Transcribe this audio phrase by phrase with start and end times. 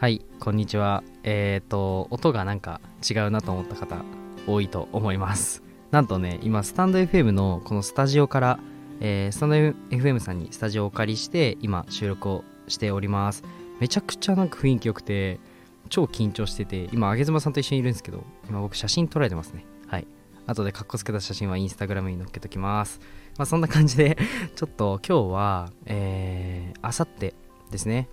[0.00, 1.02] はいこんにちは。
[1.24, 2.80] えっ、ー、と音がなんか
[3.10, 4.04] 違うなと思った方
[4.46, 5.64] 多いと思います。
[5.90, 8.60] なんとね今スタンド FM のこのスタジオから、
[9.00, 13.42] えー、スタンド FM さんにスタジオをお借りして今収録をしております。
[13.80, 15.40] めちゃくちゃなんか雰囲気良くて
[15.88, 19.66] 超緊張してて今あげずまさんと一緒にいるんですけど今僕写真撮られてますね。
[19.88, 20.06] はい。
[20.46, 23.00] 後でカッコつけた写真はインスタグラムに載っけときます。
[23.36, 24.16] まあそんな感じで
[24.54, 27.34] ちょっと今日はえー、あさって
[27.72, 28.08] ですね。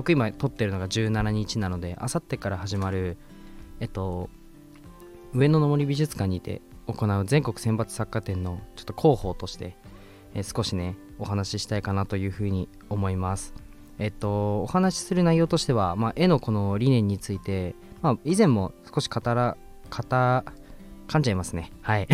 [0.00, 3.18] 僕今撮ってるのが17日なのであさってから始まる
[3.80, 4.30] えっと
[5.34, 9.76] 上野の森美術館にて行う全国選抜作家展のちょっと広報として、
[10.34, 13.52] え、少しねお話ししたいかなというふうに思います。
[13.98, 19.58] えっとお話しする内容としては、まあ、絵のこの理念について、まあ、以前も少し語ら
[19.90, 21.72] 語噛んじゃいますね。
[21.82, 22.08] はい。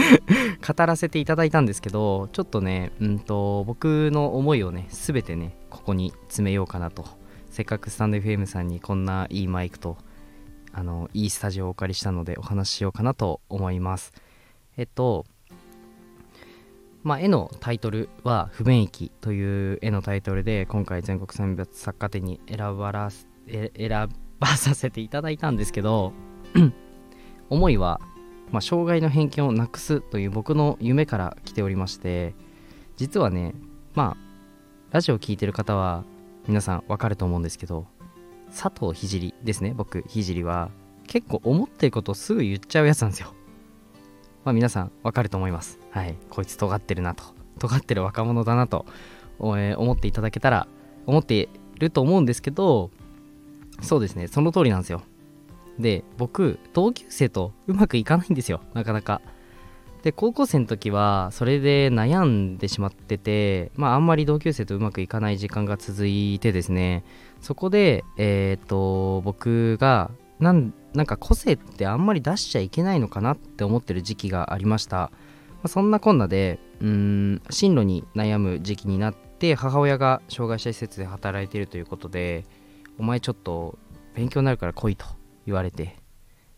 [0.66, 7.04] 語らせていただいたんですけどちょっとね、うんと、僕の思いをね全てねここに詰めようかなと。
[7.50, 9.96] せっかくスタンド FM さんにこんないいマイクと
[10.72, 14.12] あのいいスタジオをお借りしたのでお話ししようかなと思います。
[14.76, 15.24] えっと
[17.02, 23.10] まあ、絵のタイトルは「不便益」という絵のタイトルで今回全国選抜作家展に選ばら
[23.46, 26.12] 選ばさせていただいたんですけど
[27.48, 28.00] 思いは
[28.50, 32.34] まあ、障害の偏見をなくすという僕の夢から来ておりまして
[32.96, 33.54] 実はね
[33.94, 34.28] まあ
[34.90, 36.04] ラジオを聴いてる方は
[36.46, 37.86] 皆さんわかると思うんですけど
[38.48, 40.70] 佐藤聖ですね僕聖は
[41.06, 43.32] 結構思ってることをすぐ言っちゃうやつなんですよ。
[44.44, 45.80] まあ皆さんわかると思います。
[45.90, 46.14] はい。
[46.30, 47.24] こいつ尖ってるなと。
[47.58, 48.86] 尖ってる若者だなと、
[49.56, 50.68] え、思っていただけたら
[51.06, 52.90] 思っていると思うんですけど
[53.82, 55.02] そうですねその通りなんですよ。
[55.78, 59.20] で僕同級生とうまくいかないんですよなかなか。
[60.02, 67.04] で高校生の時はそれで悩んでしまっててまああんまり同級生とうまくいかない時間が続いてですね
[67.40, 75.10] そこでえっ、と僕がなんなんか個性ってあんまり出しちゃいけないのかなって思ってる時期がありました、ま
[75.64, 82.46] あ、そんなこんなでうん進路に悩む時期になって母親が障害者施設で働いているということで
[82.98, 83.78] お前ちょっと
[84.14, 85.17] 勉強になるから来いと。
[85.48, 85.96] 言われて、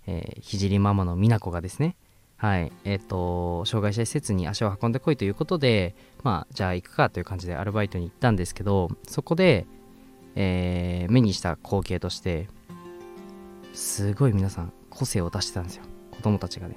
[0.07, 1.97] えー、ひママの美奈子がですね、
[2.37, 9.67] はい、えっ、ー、と、障害者施設に足を運んでこいということで、まあ、じゃあ行くかという感じでアルバイトに行ったんですけど、そこで、
[10.35, 12.49] えー、目にした光景として、
[13.73, 15.85] すごい皆さん個性を出してたんですよ。
[16.11, 16.77] 子供たちがね。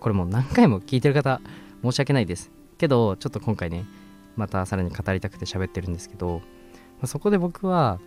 [0.00, 1.40] これもう何回も聞いてる方、
[1.82, 2.50] 申し訳ないです。
[2.78, 3.84] けど、ちょっと今回ね、
[4.36, 6.42] またさらに語りたくて喋ってるんですけど、ま
[7.02, 8.00] あ、そこで僕は、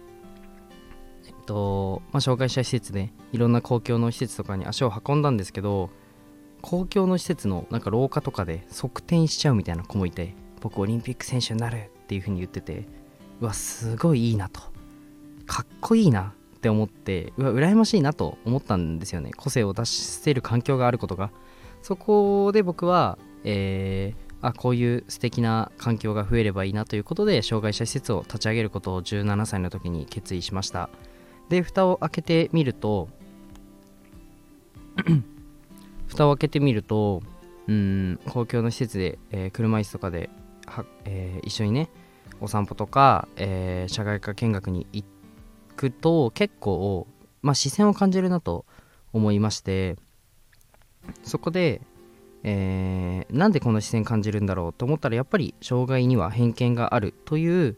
[1.47, 5.89] とまあ、障害者施設でいろんな公共の施設とかに足を運んだんですけど
[6.61, 12.85] 公共の施設のなんか廊下とかで側転しちゃうみたいな子もいて僕オリンピック選手になるっていう風に言ってて
[13.41, 14.61] うわすごいいいなと。
[15.45, 19.31] かっこいいなって思ってうわ羨ましいなと思ったんですよね。
[19.37, 21.31] 個性を出せる環境があることが。
[21.83, 30.89] そこで僕は、えー、あこういう素敵な環境が増えればいいなということで障害者施設を立ち上げることを17歳の時に決意しました。
[31.49, 33.09] で蓋を開けてみると
[36.07, 37.21] 蓋を開けてみると
[37.67, 40.29] うん公共の施設で、えー、車椅子とかで
[40.65, 41.89] は、えー、一緒にね
[42.39, 45.05] お散歩とか、えー、社外科見学に行
[45.75, 47.07] くと結構、
[47.41, 48.65] まあ、視線を感じるなと
[49.13, 49.95] 思いまして
[51.23, 51.81] そこで、
[52.43, 57.77] えー、なんでこの視線感じるんだろうと思ったらやっぱり障害には偏見があるという、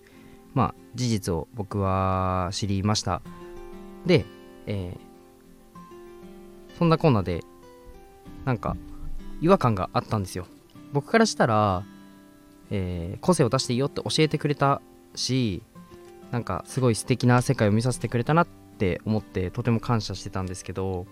[0.53, 3.21] まあ、事実を僕は知りました。
[4.05, 4.25] で、
[4.65, 7.43] えー、そんなこんなで、
[8.45, 8.75] なんか、
[9.41, 10.45] 違和感があったんですよ。
[10.91, 11.83] 僕からしたら、
[12.71, 14.81] えー、個性を出していいよって教えてくれた
[15.15, 15.63] し、
[16.31, 21.05] なんかすごい素敵な世界を見させてくれたなって思ってとても感謝してたんですけど、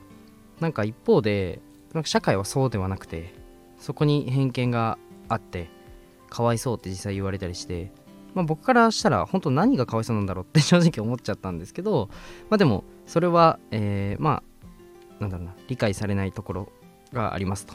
[0.60, 1.60] なんか一方で、
[1.94, 3.34] なんか社会はそうではなくて、
[3.80, 4.98] そこに偏見が
[5.30, 5.70] あって、
[6.30, 7.92] かわいそうって実際言われたりして、
[8.38, 12.08] まあ、僕からしたら本当何がかわいそうなんだろうって 正直思っちゃったんですけど、
[12.52, 14.44] まあ、でもそれは、えー、ま
[15.20, 16.70] あなんだろうな理解されないところ
[17.12, 17.74] がありますと。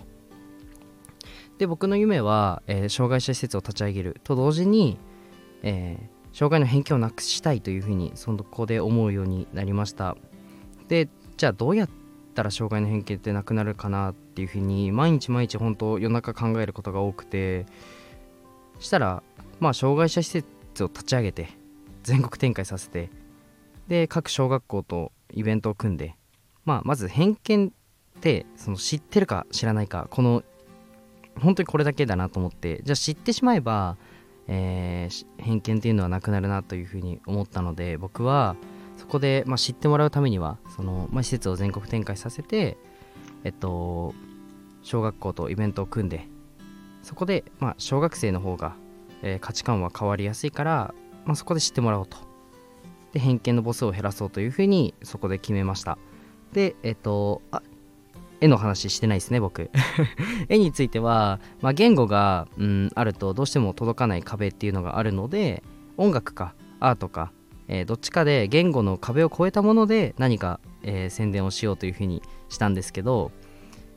[1.58, 4.98] で僕の夢は、えー、障害者施設を立ち上げると同時に、
[5.64, 10.16] えー、障害の偏見をなくしたいというふうにそこで思うようになりました
[10.86, 11.88] でじゃあどうやっ
[12.34, 17.66] たら障害の偏見ってなくなるかなっていうふうに毎日毎日本当夜中考えることが多くて
[18.82, 19.22] したら
[19.62, 21.48] まあ、障害者施設を立ち上げて
[22.02, 23.10] 全国展開させて
[23.86, 26.16] で各小学校とイベントを組んで、
[26.64, 30.42] まあ、まず偏見ってその知ってるか知らないかこの
[31.40, 33.96] 本当にこれだけだなと思ってじゃあ知ってしまえば、
[34.48, 38.56] えー、偏見っていうのはなくなるなというふうに思ったので僕は
[38.96, 42.76] そこで、まあ、知ってもらうためにはその、まあ、施設を全国展開させて
[43.44, 44.12] えっと
[44.82, 46.26] 小学校とイベントを組んで
[47.04, 48.76] そこで、まあ、小学生の方が、
[49.22, 52.18] えー、価値観は変わりやすいから、まあ、そこで知ってもらおうと。
[53.12, 55.98] で偏見の母数を減らそうというふうにそこで決めました。
[56.52, 57.62] でえっとあ
[58.40, 59.70] 絵の話してないですね僕。
[60.48, 65.62] 絵については、まあ、言語が、うん、あるとどうしても届かない壁っていうのがあるので
[65.96, 67.30] 音楽かアートか、
[67.68, 73.30] えー、どっちかで言語の壁を越えたもので何か、えー、宣伝をしようというふうにしたんですけど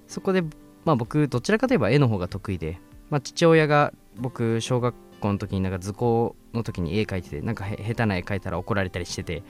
[0.07, 0.43] そこで、
[0.83, 2.79] まあ、僕どちらかといえば絵の方が得意で、
[3.09, 4.93] まあ、父親が僕小学
[5.25, 9.43] 校の時になんか図工の時に絵描いててなんか下手な絵描いたら怒られたりしてて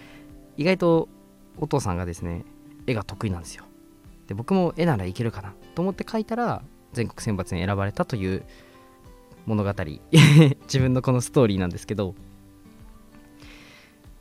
[0.58, 1.10] 意外と
[1.58, 2.46] お父さんがですね
[2.88, 3.66] 絵が得意なんですよ。
[4.28, 6.64] で僕も絵ならいけるかなと思って描いたら
[6.94, 8.44] 全国選抜に選ばれたという
[9.46, 9.74] 物語。
[10.64, 12.16] 自分のこのストーリーなんですけど。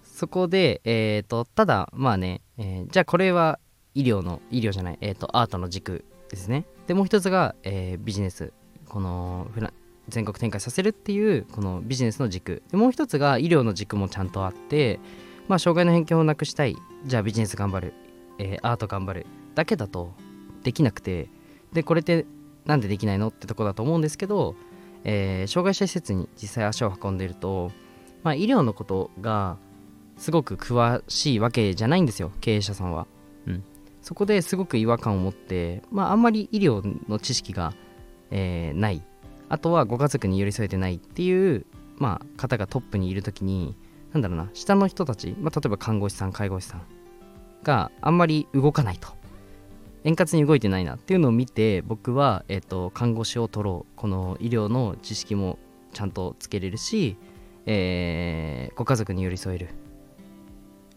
[0.02, 3.58] そこで、えーと、ただまあね、えー、じゃあこれは
[3.94, 6.66] 医療の医療じゃない、えーと、アートの軸ですね。
[6.86, 8.52] でもう一つが、え、ビジネス。
[8.88, 9.72] このフラ
[10.08, 12.62] 全国展開させるっていうこのビジネスの軸。
[12.70, 15.00] でもう一つが医療の軸もちゃんとあって
[15.48, 16.76] まあ障害の偏見をなくしたい。
[17.04, 17.94] じゃあビジネス頑張る、
[18.38, 20.14] えー、アート頑張るだけだと
[20.62, 21.28] できなくて。
[21.74, 22.24] でこれって
[22.64, 24.54] なんでできないのってとこだと思うんですけど、
[25.02, 27.72] えー、障害者施設に実際足を運んでいると、
[28.22, 29.58] まあ、医療のことが
[30.16, 33.06] すごく詳しいわけじゃないんですよ経営者さんは、
[33.46, 33.64] うん、
[34.00, 37.74] そこですごく違和感を持って、まあ、あんまり医療の知識が、
[38.30, 39.02] えー、ない。
[39.48, 43.76] あとはご家族に寄り添えてないっていう、まあ、方がトップにいる時に
[44.12, 46.82] なんだろうな下の人たち、まあ、例えば看護師さん介護士さん
[47.62, 49.08] があんまり動かないと。
[50.04, 53.92] 円滑に動いてないなっていうのを見て僕は、えーと、看護師を取ろう。
[53.96, 55.58] この医療の知識も
[55.94, 57.16] ちゃんとつけれるし、
[57.64, 59.68] えー、ご家族に寄り添える。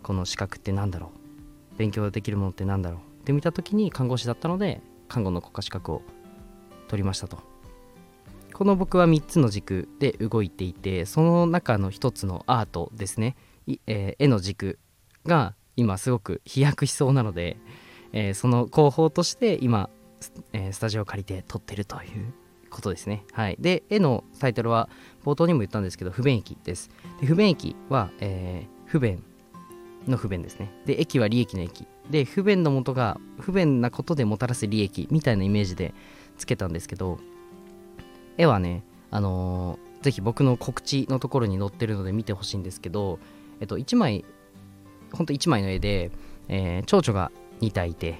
[0.04, 1.12] この資格って何だろ
[1.76, 1.78] う。
[1.78, 3.00] 勉強できるものって何だろう。
[3.00, 6.02] って見た時に看護師だったので看護の国家資格を
[6.90, 7.40] 取りましたと。
[8.58, 13.36] この僕は3つの軸で動いていてその中の1つのアートですね、
[13.86, 14.80] えー、絵の軸
[15.26, 17.58] が今すごく飛躍しそうなので
[18.14, 19.90] えー、その広報として今、
[20.54, 22.34] えー、スタジオを借りて撮ってるという
[22.70, 23.24] ことですね。
[23.32, 23.58] はい。
[23.60, 24.90] で、絵のタイトルは
[25.24, 26.90] 冒頭にも言ったんですけど、不便益です。
[27.20, 29.24] で不便益は、えー、不便
[30.08, 30.72] の不便ですね。
[30.86, 31.86] で、益は利益の益。
[32.10, 35.94] で、不便のもとが不便なことでもたらす利益みたいなイメージで
[36.38, 37.20] つけたんですけど、
[38.38, 43.20] 絵はね、あのー、ぜひ僕の告知のところに載ってるので見てほしいんですけど、
[43.60, 44.26] えっと、1枚、
[45.12, 46.12] ほんと1枚の絵で、
[46.48, 47.32] えー、蝶々が
[47.62, 48.20] 2体いて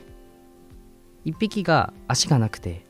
[1.26, 2.86] 1匹が足がなくて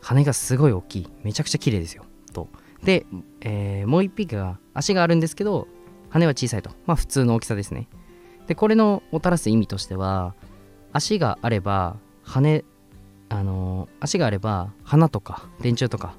[0.00, 2.48] 羽がすごい大きいめちゃくちゃ綺麗ですよと。
[2.82, 3.06] で、
[3.40, 5.68] えー、もう1匹が足があるんですけど
[6.10, 6.70] 羽は小さいと。
[6.86, 7.88] まあ普通の大きさですね。
[8.46, 10.34] でこれのもたらす意味としては
[10.92, 12.64] 足があれば羽
[13.28, 16.14] あのー、足があれば花とか電柱とか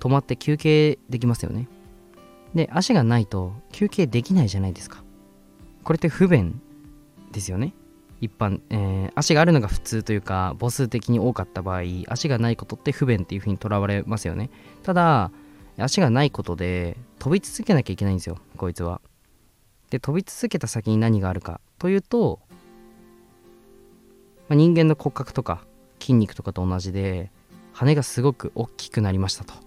[0.00, 1.68] 止まって休憩できますよね。
[2.54, 5.02] で足がないと休憩できないじゃないですか。
[5.84, 6.60] これって不便
[7.32, 7.74] ですよね。
[8.20, 14.50] 一般、えー、足があるのが普通というか母数的に多かった場合足がないことって不便っていうふうにとらわれますよね。
[14.82, 15.30] ただ
[15.78, 19.00] 足がないことで飛び続けなきゃいけないんですよこいつは。
[19.90, 22.40] で飛び続けた先に何があるかというと、
[24.48, 25.64] まあ、人間の骨格とか
[26.00, 27.30] 筋肉とかと同じで
[27.72, 29.65] 羽がすごく大きくなりましたと。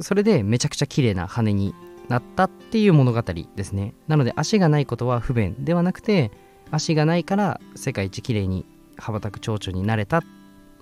[0.00, 1.74] それでめちゃくちゃ綺麗な羽に
[2.08, 3.94] なったっていう物語ですね。
[4.08, 6.30] なので足がないことは不便ではなくて
[6.70, 10.22] 足がないから世界一きれいに羽ばたく蝶々になれた。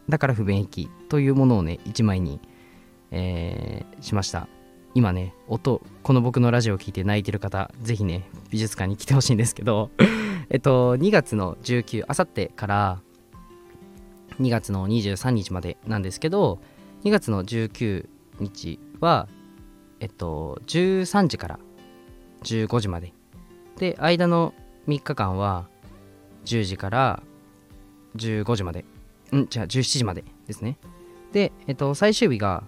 [0.08, 2.40] だから不便益というものをね一枚に、
[3.10, 4.48] えー、しました。
[4.94, 9.90] 今ね音この僕のラジオを聴いて泣いてる方ぜひね美術館に来てほしいんですけど
[10.50, 13.00] えっと2月の19あさってから
[14.40, 16.58] 2月の23日までなんですけど
[17.04, 18.08] 2月の19
[18.40, 19.28] 日は
[20.00, 21.60] えっと13時から
[22.42, 23.12] 15時まで
[23.78, 24.54] で間の
[24.88, 25.68] 3日間は
[26.44, 27.22] 10時から
[28.16, 28.84] 15時まで。
[29.32, 30.76] うんじゃあ17時までですね。
[31.32, 32.64] で、えっと、最終日が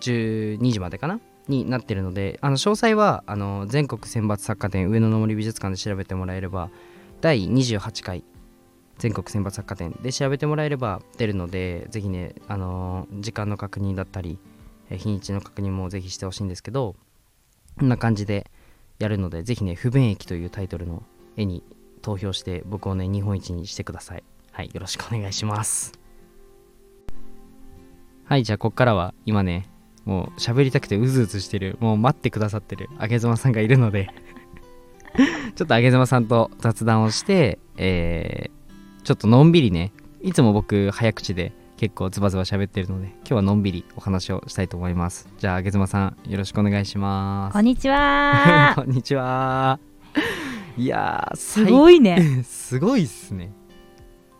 [0.00, 1.18] 12時までかな？
[1.48, 6.70] になってるので、あの詳細はあの全国選抜作家展上野の森美術館で調べてもらえれば、
[7.20, 8.24] 第28回
[8.98, 14.38] 全国選抜作家展で調べてもらえれば出るので、ぜひね、あの時間の確認だったり、
[14.90, 16.94] 日にちの確認もぜひしてほしいんですけど、
[17.78, 18.50] こんな感じで
[18.98, 21.02] やるので、ぜひね、不便駅というタイトルの
[21.36, 21.62] 絵に
[22.04, 24.22] 投票して僕をね日本一にしてください。
[24.52, 25.92] はいよろしくお願いします。
[28.26, 29.68] はいじゃあこっからは今ね
[30.04, 34.10] もう喋りたくてうずうずしてるもう待ってくださってるあげずまさんがいるので
[35.56, 38.63] ちょっとあげずまさんと雑談をして、えー
[39.04, 39.92] ちょっとのんびりね
[40.22, 45.28] いつも僕早口で結構ズバズバ喋ってるので今日はのんびりお話をしたいと思います。
[45.36, 47.52] じゃああげずまさんよろしくお願いします。
[47.52, 48.72] こんにちは。
[48.74, 49.78] こんにちは。
[50.78, 52.16] いやーすごいね。
[52.18, 53.52] 最 すごいっすね。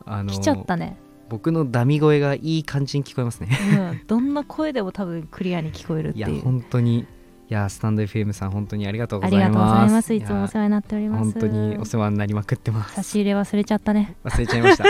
[0.07, 0.97] あのー来ちゃったね、
[1.29, 3.49] 僕のダミ声がいい感じに聞こえますね。
[3.79, 7.07] うん、どんな声でも多分クリアに聞こえるっていやいう本当にい
[7.55, 9.53] やスタンド FM さん本当にありがとうごあざいます。
[9.53, 10.15] りがとうございます。
[10.15, 11.23] いつもおや世話になっております。
[11.25, 12.95] 本当にお世話になりまくってます。
[12.95, 14.17] 差し入れ忘れちゃったね。
[14.25, 14.85] 忘れちゃいました。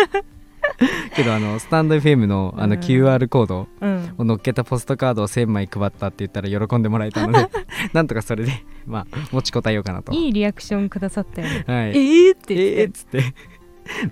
[1.15, 2.81] けどあのスタンド FM のあのうん。
[2.81, 4.15] QR コードうん。
[4.19, 7.49] を載っけたポストカードを1000枚配ったって言ったら喜んでもらえたので
[7.93, 8.53] なんとかそれで
[8.87, 10.13] まあ持ちこたえようかなと。
[10.13, 11.65] いいリアクションくださったよね。
[11.67, 11.89] はい。
[11.91, 13.23] えーってえー言っ、つって。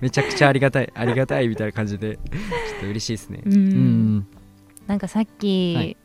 [0.01, 3.41] めちゃくちゃありがたいありがたいみたいな感じでちょっと嬉しいですね。
[3.43, 3.53] うん。
[3.53, 4.27] うん。
[4.87, 5.97] なんかさっき、はい。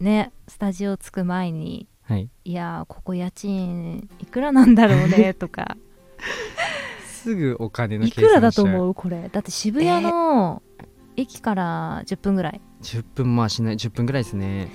[0.00, 2.28] ねスタジオ着く前にはい。
[2.44, 5.76] いやーここ家賃いくらなんだろうね とか。
[7.06, 9.28] すぐお金のいくらだとう思うこれ。
[9.30, 10.62] だって渋谷の
[11.16, 12.60] 駅から10分ぐらい。
[12.82, 14.68] 10分まあしない10分ぐらいですね。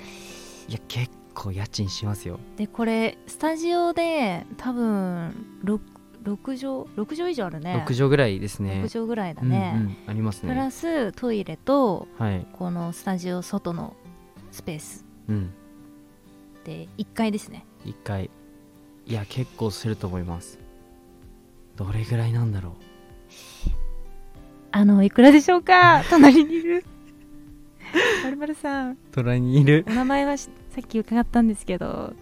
[0.68, 2.40] いや結構家賃しますよ。
[2.56, 5.80] でこれスタジオで多分 6,
[6.24, 6.36] 6
[6.94, 7.84] 畳？6畳以上あるね。
[7.86, 8.82] 6畳ぐらいですね。
[8.84, 10.48] 6畳ぐらいだうんね、うんありますね。
[10.48, 12.46] プラストイレとはい。
[12.54, 13.94] このスタジオ外の
[14.50, 15.04] スペース。
[15.28, 15.50] うん
[16.68, 17.64] で1階ですね。
[17.86, 18.30] 1回。
[19.06, 20.58] いや結構すると思います。
[21.76, 22.72] どれぐらいなんだろう。
[24.70, 26.02] あのいくらでしょうか？
[26.10, 26.84] 隣にいる。
[28.22, 28.98] まるまるさん。
[29.12, 29.84] 隣にいる。
[29.88, 32.12] お名前はしさっき伺ったんですけど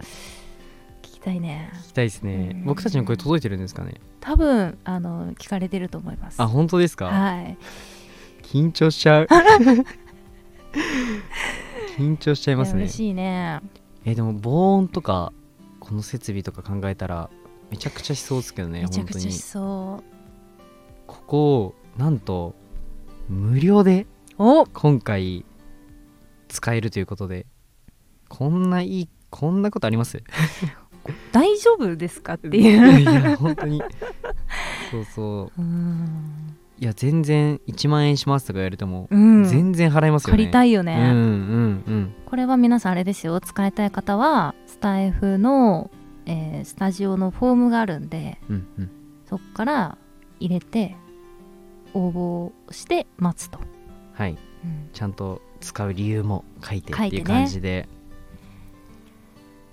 [1.01, 1.69] 聞きたいね。
[1.83, 2.51] 聞きたいですね。
[2.53, 2.63] うん。
[2.65, 3.95] 僕たちの声届いてるんですかね？
[4.21, 6.41] 多分あの聞かれてると思います。
[6.41, 7.07] あ本当ですか？
[7.07, 7.57] はい。
[8.43, 9.27] 緊張しちゃう。
[11.97, 12.83] 緊張しちゃいますね。
[12.83, 13.59] 嬉しいね
[14.09, 15.33] えでも防音とか
[15.81, 17.29] この設備とか考えたら
[17.69, 19.25] めちゃくちゃしそうですけどねめちゃ本当に。
[19.25, 20.03] くちゃしそ
[21.07, 22.55] ここをなんと
[23.29, 24.65] 無料で今
[25.01, 25.45] 回
[26.47, 27.45] 使えるということで
[28.29, 30.23] こんないいこんなことあります？
[31.33, 32.99] 大丈夫ですかっていう。
[32.99, 33.81] いや本当に。
[34.91, 35.61] そうそう。
[35.61, 36.36] うーん
[36.79, 39.43] いや全然1万円しますとか言われても、うん。
[39.45, 40.37] 全然払いますよね。
[40.37, 42.13] 借りたいようんね、うんうん。
[42.25, 43.39] これは皆さんあれですよ。
[43.39, 45.89] 使いたい方はスタイフの、
[46.25, 48.91] えースタジオのフォームがあるんでうんうん。
[49.25, 49.97] そこから
[50.39, 50.95] 入れて
[51.93, 53.59] 応募して待つと、
[54.13, 54.31] はい。
[54.31, 54.89] うん。
[54.93, 57.87] ちゃんと使う理由も書いてっていう感じで、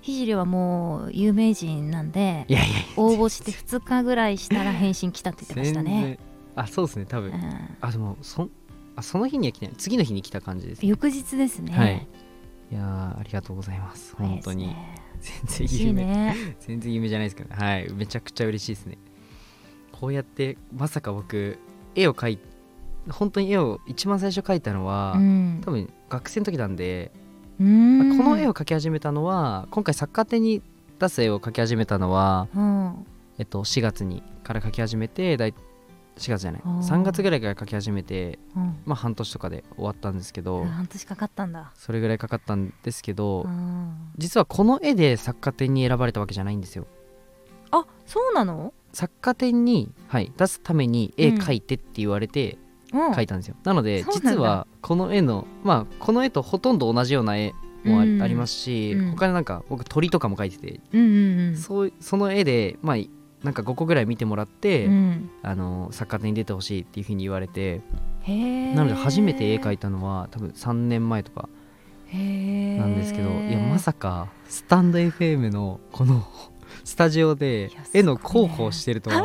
[0.01, 6.19] ひじりはもう有名人なんでいやいや応募して2日ぐらいしたら返信来たって言ってましたね、
[6.55, 7.77] あそうですね多分、うん。
[7.81, 8.49] あでもそ
[8.95, 9.75] あその日には来てない。
[9.75, 10.87] 次の日に来た感じですね。
[10.87, 11.73] 翌日ですね。
[11.73, 12.07] はい。
[12.71, 14.15] いやーありがとうございます。
[14.15, 14.95] 本当に、ね。
[15.47, 17.55] 全然夢、ね 全然夢じゃないですけどね。
[17.55, 17.91] はい。
[17.93, 18.97] めちゃくちゃ嬉しいですね。
[19.91, 21.57] こうやってまさか僕
[21.93, 22.39] 絵を描い
[23.09, 25.61] 本当に絵を一番最初描いたのは、うん。
[25.63, 27.11] 多分学生の時なんで、
[27.59, 28.17] うーん。
[28.17, 30.61] この絵を描き始めたのは今回作家展に
[30.99, 33.05] 出す絵を描き始めたのは、うん。
[33.37, 35.53] えっと、4月にから描き始めてだい
[36.17, 36.61] 4月じゃない。
[36.63, 36.81] あー。
[36.81, 38.77] 3月ぐらいから描き始めてうん。
[38.85, 41.71] まあ半年とかで終わったんですけど、半年かかったんだ。
[41.75, 46.87] それぐらいかかったんですけど、うん実はこの絵で作家展に選ばれたわけじゃないんですよ。
[47.71, 48.73] あそうなの？
[48.93, 52.57] 作家展に、はい、出すために絵描いてって言われて
[52.93, 53.11] うん。
[53.11, 57.53] 描いたんですよ、なので実はこの絵のまあこの絵とほとんど同じような絵
[57.83, 59.11] もあ,、りますし、うん。
[59.11, 61.57] 他になんか僕鳥とかも描いてて、うんうんうん。
[61.57, 62.95] そうその絵でまあ
[63.45, 65.29] なんか5個ぐらい見てもらって、うん。
[65.43, 67.81] あの作家展に出てほしいっていうふうに言われて
[68.27, 71.47] なので初めて絵描いたのは多分3年前とか
[72.11, 76.27] なんですけど、いやまさかスタンド FM のこの
[76.83, 79.23] スタジオで絵の広報してるとは、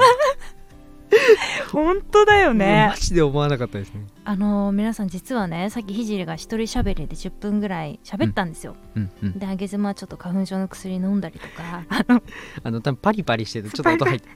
[1.73, 4.07] 本当だよマジで思わなかったですね。
[4.25, 11.85] あの皆さん実はねさっきひじりが一人喋りで10分ぐらい喋ったんですよ、うんうん、であげずまはちょっと花粉症の薬飲んだりとか。
[11.89, 12.23] あの
[12.63, 14.29] あの多分パリパリしてて ちょっと音入って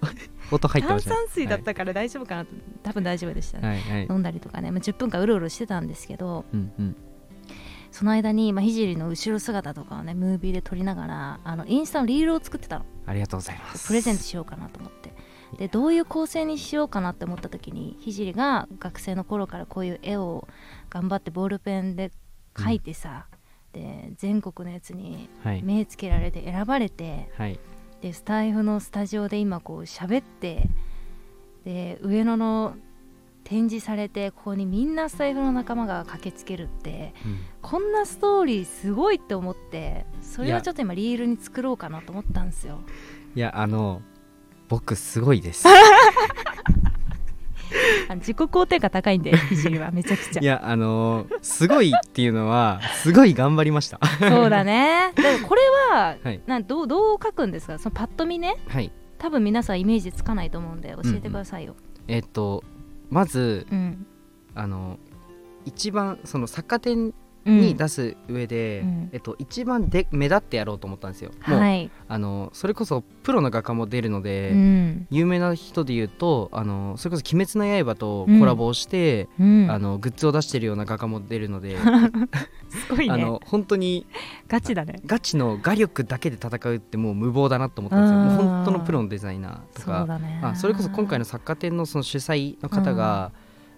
[0.50, 1.16] 音入ってま炭したね。
[1.16, 2.50] 酸水だったから大丈夫かなと、
[2.82, 6.96] 多分大丈夫でしたね、はいはい、飲んだりとかね、まあ、10分間うろうろしてたんですけどうんうん。
[7.94, 12.84] その間に、まあ、ひじりの後ろ姿とかをねムービーで撮りながらあのインスタのリールを作ってたの。
[13.06, 13.86] ありがとうございます。
[13.86, 15.13] プレゼントしようかなと思って
[15.58, 20.46] でどういう構成にしようかなって思った時にひじりが学生の頃からこういう絵を
[20.90, 22.10] 頑張ってボールペンで
[22.54, 23.26] 描いてさ、
[23.72, 25.62] で全国のやつにはい。
[25.62, 27.58] 目つけられて選ばれてはい。
[28.00, 30.68] でスタイフのスタジオで今こう喋って
[31.64, 32.76] で上野の
[33.44, 37.38] 展示されてここにみんなスタイフの仲間が駆けつけるってうん。
[37.62, 42.80] こんなストーリーすごいって思ってそれをちょっと今リールに作ろうかなと思ったんですよ。
[43.34, 44.00] いやあの
[44.68, 45.66] 僕すごいです。
[48.08, 50.40] あの自己肯定感高いんでひじりはめちゃくちゃ。
[50.40, 53.98] いやあのーすごいっていうのはすごい頑張りました。
[54.20, 55.12] そうだね。
[55.16, 56.40] でもこれは、はい。
[56.46, 57.78] なんどうどう書くんですか？
[57.78, 58.56] そのパッと見ね。
[58.68, 58.92] はい。
[59.18, 61.74] 多分皆さんイメージつかないと思うんで教えてくださいよ、
[62.08, 62.62] えっと
[63.10, 64.06] まずうん。
[64.54, 64.98] あの
[65.64, 69.10] 一番その作家展うんに出す上で、うん。
[69.12, 71.30] えっと、一番で目立ってやろうと思ったんですよ。
[71.46, 75.06] もうはい、あのそれこそプロの画家も出るので、うん。
[75.10, 81.76] 有名な人で言うとあのそれこそ「鬼滅の刃」とコラボをして、うん、あのグッズを出してるような画家も出るので、
[82.68, 83.14] すごいね。
[83.14, 84.06] あの本当に
[84.48, 85.00] ガチだね。
[85.06, 88.18] ガチの画力だけで戦うってもう無謀だなと思ったんですよ。
[88.18, 88.26] うん。
[88.26, 90.40] もう本当のプロのデザイナーとそうかだね。
[90.42, 93.32] あそれこそ今回の作家展のその主催の方が、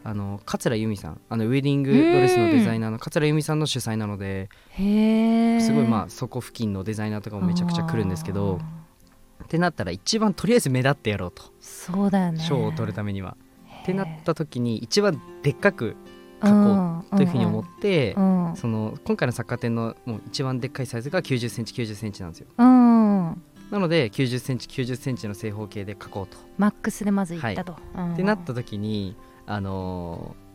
[0.08, 1.20] あの桂由美さん。
[1.28, 8.60] あのウェディングドレスのデザイナーの桂由美さんの主催なので、すごいまあそこ付近のデザイナーとかもめちゃくちゃ来るんですけど
[9.42, 11.42] ってなったら一番とりあえず目立ってやろうと。
[11.58, 12.38] そうだよね。
[12.38, 13.36] 賞を取るためには。
[13.82, 18.50] ってなっへた時に一番でっかくー書こというふうに思って、うん。
[18.50, 18.56] うん。
[18.56, 22.46] その今回の作家展のもう一番でっかいサイズが9 0ンチ9 0ンチなんですよ。
[22.56, 23.42] うん。
[23.72, 26.38] なので9 0ンチ9 0ンチの正方形で書こうと。
[26.58, 28.12] マックスでまずいったと、うん。
[28.12, 30.46] ってなった時にあのー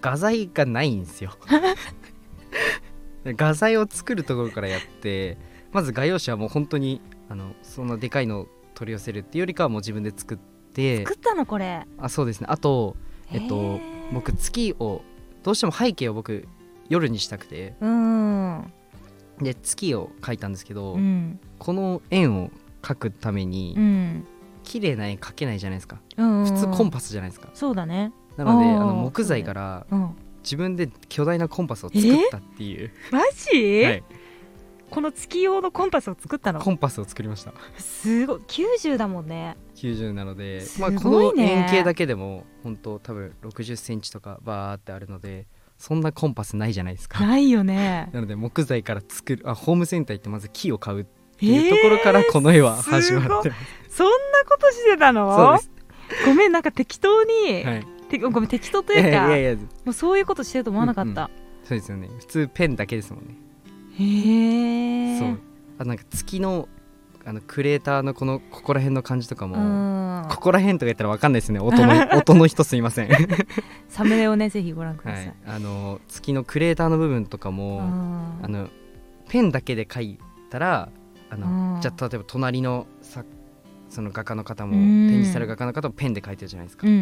[0.00, 1.32] 画材がないんですよ。
[3.24, 5.36] 画材を作るところからやって
[5.72, 10.38] まず画用紙はもう本当にあのそんなでかいのを取り寄せるっていうよりかはもう自分で作っ
[10.72, 11.84] て作ったのこれ。
[11.98, 12.46] あそうですね。
[12.48, 12.96] あと
[13.32, 13.80] えっと
[14.12, 15.02] 僕月を
[15.42, 16.46] どうしても背景を僕
[16.88, 17.74] 夜にしたくて。
[17.80, 18.72] うん。
[19.40, 21.38] で月を描いたんですけど、うん。
[21.58, 22.50] この円を
[22.82, 24.26] 描くためにうん
[24.68, 26.00] 綺麗な円描けないじゃないですか。
[26.18, 27.48] うん普通コンパスじゃないですか。
[27.54, 28.12] そうだね。
[28.36, 30.16] なのであの木材からうん。
[30.44, 33.20] 自分で巨大なコンパスを作ったっていう、マ
[33.52, 34.04] ジ、はい、
[34.88, 36.60] この月用のコンパスを作ったの？
[36.60, 37.52] コンパスを作りました。
[37.76, 38.40] すごい。
[38.48, 39.56] 90だもんね。
[39.74, 47.24] 90なので、すまあ、この円形だけでも本当多分6 0ンチとかバーってあるのでそんなコンパスないじゃないですか。
[47.24, 48.08] ないよね。
[48.14, 51.06] なので木材から作るあホームセンター行ってまず木を買う
[51.38, 54.12] っていうところからこの絵は始まってます、そんな
[54.48, 55.60] ことしてたの？
[56.26, 57.86] ごめんなんか適当に、はい。
[58.08, 61.30] てごめん適当といいうかやいやいやもうそういうことしてると思わなかった、
[61.64, 62.08] そうですよね。
[62.18, 63.36] 普通ペンだけですもんね、
[63.98, 65.38] へえそう。
[65.78, 66.68] あなんか月の
[67.24, 70.28] あのクレーターのこのここら辺の感じとかも、うん。
[70.30, 71.60] ここら辺とか言ったらわかんないですね。
[71.60, 73.08] 音の 音の人すいません。
[73.10, 73.18] は
[73.88, 75.30] サムネをねぜひご覧ください、い。
[75.46, 77.84] あの月のクレーターの部分とかも、うん。
[78.42, 78.68] あの
[79.28, 80.88] ペンだけで描いたら
[81.30, 81.80] あの、うん。
[81.80, 83.24] じゃあ例えば隣のさ
[83.88, 85.08] その画家の方もうん。
[85.08, 86.86] 展示される画家の方もペンで描いてるじゃないですか。
[86.86, 86.92] うん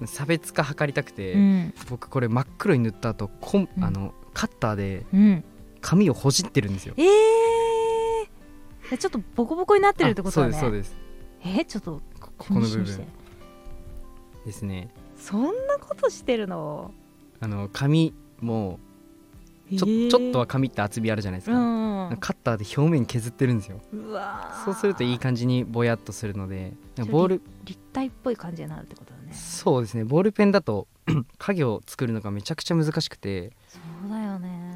[0.00, 1.40] うん差別化図りたくて、うん。
[1.40, 3.84] うん僕これ真っ黒に塗った後コン、うん。
[3.84, 5.44] あのカッターでうん。
[5.80, 6.94] 紙をほじってるんですよ。
[6.96, 10.56] えー、ちょっとボコボコになってるってことだね。
[10.56, 10.96] あそうですそ
[11.44, 11.58] うです。
[11.58, 13.06] えー、ちょっとこここの部分。
[14.46, 14.88] ですね。
[15.18, 16.92] そんなことしてるの？
[17.40, 18.78] あの紙も
[19.70, 20.10] ちょ,、えー。
[20.10, 23.80] ちょっとは紙って厚みあるじゃないですか、うんカッターで表面削ってるんですよ。
[23.92, 26.74] うわーそうするといい感じにぼやっとするので
[27.10, 29.32] ボール立体っぽい感じになるってことだね。
[29.32, 30.04] そうですね。
[30.04, 30.86] ボールペンだと
[31.38, 33.52] 影を作るのがめちゃくちゃ難しくて。
[33.68, 34.74] そうだよね。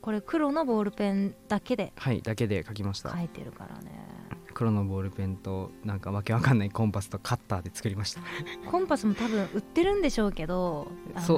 [0.00, 3.10] これ黒のボールペンだけではいだけで描きました。
[3.10, 3.90] 書いてるからね
[4.56, 8.22] 黒のボールペンとなんかわけわかんないコンパスとカッターで作りました、
[8.70, 10.88] コンパスも多分売ってるんでしょうけど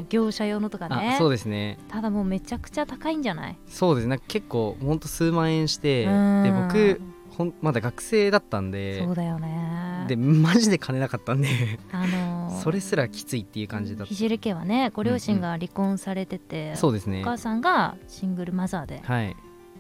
[0.09, 1.15] 業者用のとかね。
[1.17, 1.79] あそうですね。
[1.89, 3.59] ただもうめちゃくちゃ高いんじゃない？
[3.67, 4.21] そうですね。
[4.29, 6.43] 結構ほんと数万円してうん。
[6.45, 7.01] で僕
[7.37, 10.05] ほんまだ学生だったんでそうだよね。
[10.07, 11.49] でマジで金なかったんで
[11.91, 14.09] あのー それすらきついっていう感じだった。
[14.09, 17.23] ひじり家はねご両親が離婚されてて、そうですね。
[17.23, 19.37] お母さんがシングルマザーではい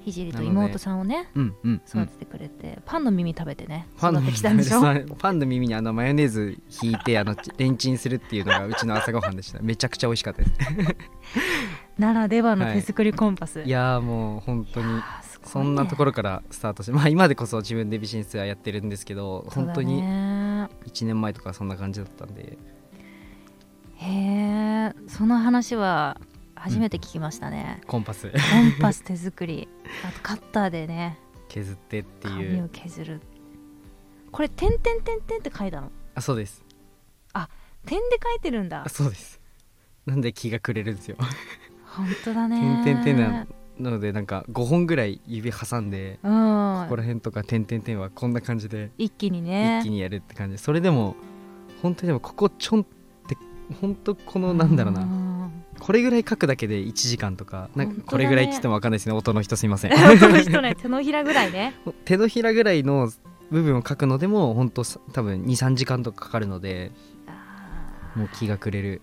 [0.08, 1.82] ひじりと妹さんをねうんうん、うん。
[1.86, 4.80] 育ててくれて、パンの耳食べてねパンの育ってきたんでしょ？
[5.18, 9.60] パンの耳にあのマヨネーズ引いてあのレンチンするっていうのがうちの朝ごはんでした。
[9.60, 10.52] めちゃくちゃ美味しかったです。
[11.98, 12.74] ならではのはい。
[12.76, 14.86] 手作りコンパス、いやーもう本当に
[15.44, 22.56] そんなところからスタートしてまあ今でこそ自分でビジネスはやってるんですけど本当にね1年前とかそんな感じだったんで。
[24.00, 26.20] へえその話は
[26.54, 28.30] 初めて聞きましたね、コンパス。
[28.30, 29.68] コンパス手作り
[30.04, 31.18] あとカッターでね。
[31.48, 33.20] 削ってってい紙をう削る。
[34.30, 35.90] これ点点点点って書いたの？
[36.14, 36.64] あそうです。
[37.86, 38.82] 点で書いてるんだ。
[38.84, 39.40] あそうです。
[40.04, 41.16] なんで気がくれるんですよ。
[41.86, 42.82] 本当だね。
[42.84, 43.46] 点々点な
[43.78, 46.82] なのでなんか5本ぐらい指挟んでうん。
[46.82, 49.78] ここら辺とか点々点はこんな感じで一気にね。
[49.80, 50.56] 一気にやるって感じ。
[50.56, 51.16] でそれでも
[51.80, 52.84] 本当にでもここちょんっ
[53.26, 53.38] て
[53.80, 55.00] 本当このなんだろうな。
[55.00, 55.06] な
[55.78, 59.14] これぐらい書くだけで1時間とかなんかこれぐらいって言っても分かんないですね。
[59.14, 59.92] 音の人すいません。
[60.20, 61.74] この人ね手のひらぐらいね。
[62.04, 63.10] 手のひらぐらいの
[63.50, 66.92] 部分を描くのでも本当さ多分23時間とかかかるので
[67.26, 69.00] あもう気がくれる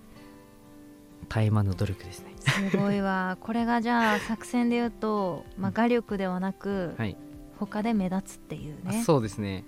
[1.29, 2.33] 絶え間の努力ですね。
[2.37, 3.37] ーすごいわ。
[3.41, 7.17] これがじゃあ作戦で言うと、まあ、画力ではなく、はい。
[7.57, 9.63] 他で目立つっていうあねそうですね。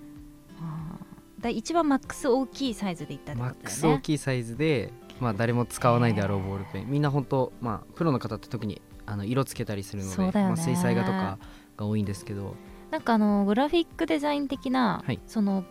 [1.40, 3.96] だ一番マックス大きいサイズでいったってマックことだよね。
[3.96, 6.90] ス大きいサイズで、まあ、誰も使わないであろうボールペン。
[6.90, 10.54] みんな本当まあプロの方って特にあの色つけたりするので、そうだよね。
[10.56, 11.38] まあ、水彩画とか
[11.76, 12.54] が多いんですけど。
[12.90, 15.20] なんかあのグラフィックデザイン的な、はい。
[15.26, 15.64] その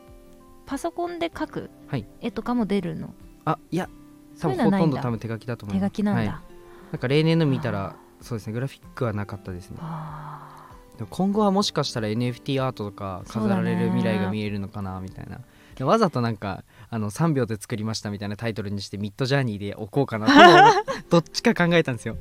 [0.66, 2.06] パソコンで描くはい。
[2.22, 3.14] 絵とかも出るの、
[3.46, 3.90] あいや
[4.36, 5.92] そういう多分ほとんど多分手書きだと思います。
[5.92, 6.28] 手書きなんだ、はい、
[6.92, 9.78] なんか例年の見たあらそうですねグラフィックはなかったですね。
[11.10, 15.42] 今後はもしかしたら NFT アートとか飾られる未来が見えるのかなみたいな、
[15.76, 22.18] でわざとなんかあの3秒で作りましたみたいなタイトルにしてミッドジャーニーで置こうかなともどっちか考えたんですよ。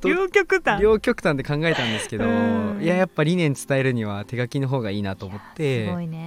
[0.00, 0.80] ど 両極端。
[0.80, 2.80] 両極端で考えたんですけどうん。
[2.82, 5.86] いややっぱ理念伝えるには手書きの方がいいなと思って。
[5.86, 6.18] すごいね、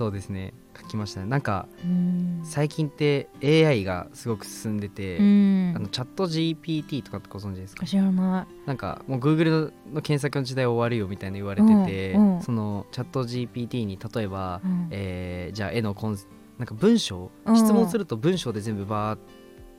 [0.00, 0.54] そうですね。
[0.80, 1.26] 書きましたね。
[1.26, 2.40] なんかうん。
[2.42, 5.72] 最近って AI がすごく進んでて、うん。
[5.76, 7.84] あのチャット GPT とかってご存知ですか？
[7.84, 12.42] 知らななんかもう Google の検索の時代終わるよみたいな言われてて、うんうん。
[12.42, 14.88] そのチャット GPT に例えば、い、うん。
[14.90, 16.16] えーじゃあ絵のコン
[16.56, 17.56] なんか文章うん。
[17.58, 19.18] 質問すると文章で全部バーっ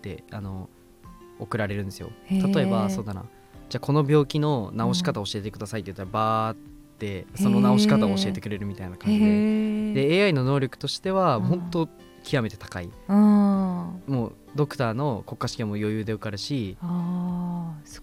[0.04, 0.70] てあの
[1.40, 2.12] 送られるんですよ。
[2.30, 3.26] 例えばそうだな。
[3.70, 6.58] じゃあこの病気の治し方教えてくださいって言ったらバーっ
[7.02, 9.94] てその治し方を教えてくれるみたいな感じで。
[10.08, 11.44] で AI の能力としてはうん。
[11.44, 11.90] 本当
[12.24, 12.90] 極めて高い。
[13.08, 16.88] あもうドクターの国家試験も余裕で受かるしね、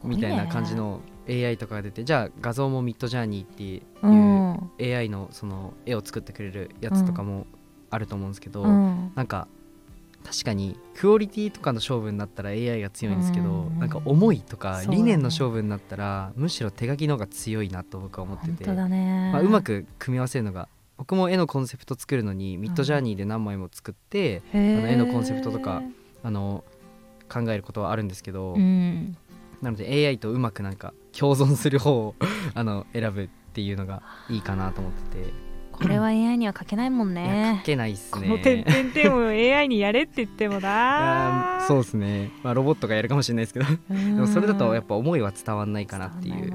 [0.05, 7.47] みたいな感じの AI とかが出てじゃあ画像もミッドジャーニーっていううん、AI のその絵を作ってくれるやつとかも
[7.91, 9.13] あると思うんですけど、うん。
[9.15, 9.47] なんか
[10.25, 24.79] 確かにクオリティとかの勝負になったら AI が強いんですけど、うんなんか思いとか理念の勝負になったら、むしろ手書きの方が強いなと僕は思ってて、本当だね、まあ、うまく組み合わせるのが僕も絵のコンセプト作るのにミッドジャーニーで何枚も作って、へー。
[24.81, 25.83] あの絵のコンセプトとか
[26.25, 26.65] あの
[27.33, 29.17] 考えることはあるんですけど、うん。
[29.63, 32.15] なので AI とうまくなんか共存する方を
[32.55, 35.33] あの選ぶっていうのがいいかなと思ってて、
[35.81, 37.59] これは AI には書けないもんね。
[37.61, 38.29] 書けないっすね。
[38.29, 43.67] この点々点を AI にやれって言ってもいやなーそうですね、まあ、ロボットがやるかもしれないですけど。
[43.67, 46.53] ででもそれだとやっぱ思いは伝わんないかなっていう。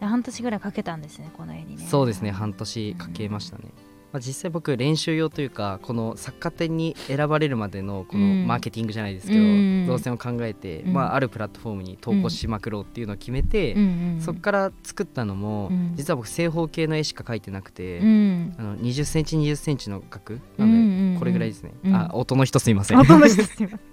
[0.00, 1.86] 半年ぐらいかけたんですねこの絵にね。
[1.86, 3.64] そうですね半年かけましたね、
[4.12, 8.46] まあ、実際僕練習用というかこの作家展に選ばれるまでのこのうん。
[8.46, 9.86] マーケティングじゃないですけど、うん。
[9.86, 10.92] 動線を考えて、うん。
[10.92, 13.80] まあ、あるプラットフォームに投稿しまくろうっていうのを決めて、うん。
[13.80, 13.84] う
[14.18, 15.92] んそこから作ったのも、うん。
[15.96, 18.54] 実は僕正方形の絵しか描いてなくて、うん。
[18.58, 21.12] あの2 0センチ2 0センチの額うなんんうんうん。
[21.14, 21.94] でこれぐらいですね、うん。
[21.94, 22.98] あ音の人すいません。
[22.98, 23.91] 音の人すいません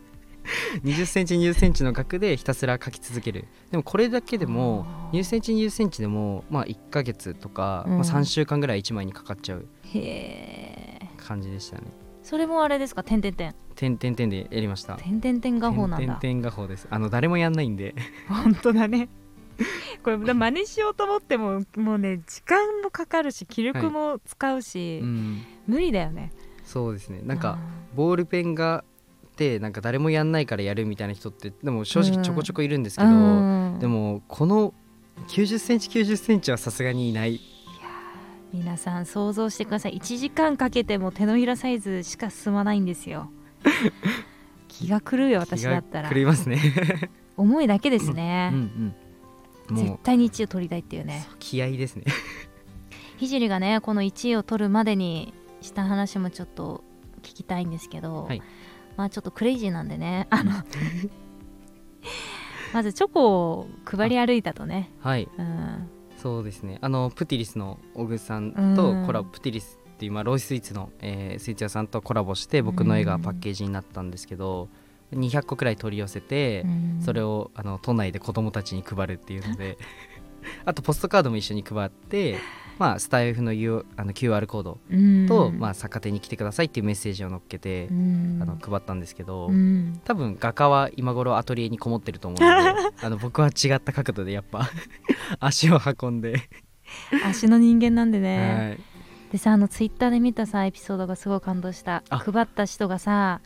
[0.83, 3.45] 2 0センチ2 0センチの額でひたすら描き続ける。
[3.71, 5.17] でもこれだけでもあー。
[5.17, 7.93] 2 0センチ2 0センチでもまあ1ヶ月とか、うん。
[7.97, 9.67] まあ、3週間ぐらい1枚にかかっちゃう
[11.17, 11.83] 感じでしたね。
[12.23, 13.03] それもあれですか？
[13.03, 13.55] 点々点。
[13.75, 14.95] 点々点でやりました。
[14.97, 16.15] 点々点画法なんだ。
[16.15, 16.87] 点々画法です。
[16.89, 17.95] あの誰もやんないんで。
[18.27, 19.09] 本当だね。
[20.03, 25.41] これ真似しようと思ってももうね時間もかかるし気力も使うし、うん。
[25.67, 26.31] 無理だよね。
[26.63, 27.21] そうですね。
[27.23, 27.57] なんか
[27.95, 28.83] ボールペンが
[29.39, 33.79] ってなんか誰もやんないからやるみたいな人ってでも正直ちょこちょこいるんですけど、うん。
[33.79, 34.73] でもこの
[35.29, 37.39] 9 0センチ9 0センチはさすがにいない。
[38.51, 39.97] 皆さん想像してください。
[39.97, 43.31] 1時間かけても手のひらサイズしか進まないんですよ。
[44.67, 46.09] 気が狂うよ私だったら。
[46.09, 46.59] 狂いますね。
[47.37, 48.95] 思いだけですうんね、うん。
[49.69, 51.25] も絶う対に1位を取りたいっていうね。
[51.39, 52.03] 気合ですね。
[53.21, 56.83] 聖がねこの1位を取るまでにした話もちょっと
[57.21, 58.41] 聞きたいんですけど、はい
[58.99, 60.27] まあちょっとクレイジーなんでね。
[60.29, 60.51] あの
[62.73, 65.29] まずチョコを配り歩いたとね、はい。
[65.37, 66.79] うん、そうですね。
[66.81, 68.75] あのプティリスの小栗さんうん。
[68.75, 74.67] とコラボプティリスっていう、まあ、ロイスイーツの、えースイーツ屋さんとコラボして僕の絵がパッケージになったんですけど、
[75.13, 76.65] 200個くらい取り寄せて、
[76.99, 79.77] それををあの都内で子供たちに配るっていうので
[80.65, 82.37] あとポストカードも一緒に配って、
[82.79, 84.79] まあ、スタイフの U あの QR コード
[85.27, 89.99] と、まあ、作家展に来てくださいっていうメッセージを載っけて、あの配ったんですけど、うん。
[90.05, 94.69] 多分画家は今頃アトリエにこもってると思うので あの僕は違った角度でやっぱ
[95.41, 96.49] 足を運んで、
[97.27, 98.79] 足の人間なんでね、はい。
[99.33, 102.03] でさあのツイッターで見たさエピソードがすごい感動した。
[102.09, 102.17] あ。
[102.19, 103.41] 配った人がさ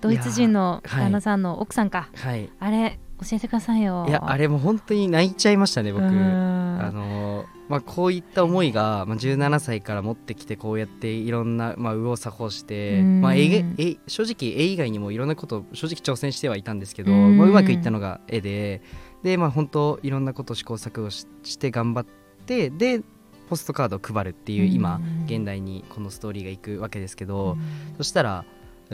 [0.00, 4.04] ドイツ人の旦那さんの奥さんか、はい、あれ教えてくださいよ。
[4.08, 6.04] いやあれも本当に泣いちゃいましたね僕。
[6.04, 6.78] うん。
[6.80, 13.20] あのーまあ、こういった思いが、まあ、17歳から持ってきてこうやっていろんな、まあ、右往左往して、うん。
[13.22, 17.38] まあ、絵げ絵正直絵以外にもいろんなことを正直挑戦してはいたんですけど、うん。
[17.38, 18.82] まあ、うまくいったのが絵で
[19.22, 22.06] で、まあ、本当いろんなことを試行錯誤しして頑張っ
[22.44, 23.00] ってで
[23.48, 25.24] ポストカードを配るっていう今うん。
[25.24, 27.56] 現代にこのストーリーがいくわけですけど、
[27.96, 28.44] そしたら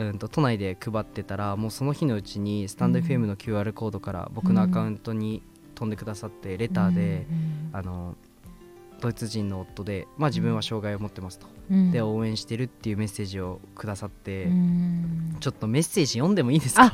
[0.09, 3.05] うんと都内で配ってたらもうその日のうちにスタンドうん。
[3.05, 5.43] FM の QR コードから僕のアカウントに
[5.75, 7.27] 飛んでくださってレターで、
[7.73, 8.17] あの
[9.01, 11.91] ドイツ人の夫で、まあ、自分は障害を持ってますと、うん。
[11.91, 15.37] で応援してるっていうメッセージをくださって、うん。
[15.41, 16.85] ちょっとメッセージ読んでもいいですか？
[16.85, 16.93] あ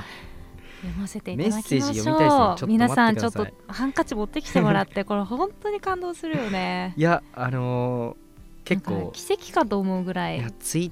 [0.82, 2.54] 読ませていただきましメッセージ読みたいですね。
[2.58, 6.94] ちょう皆さんちょっとハンカチ持ってきてもらってこれ本当に感動するよね。
[6.98, 8.26] いやあのー
[8.66, 10.38] 結構か奇跡かと思うぐらい。
[10.38, 10.90] いやツイ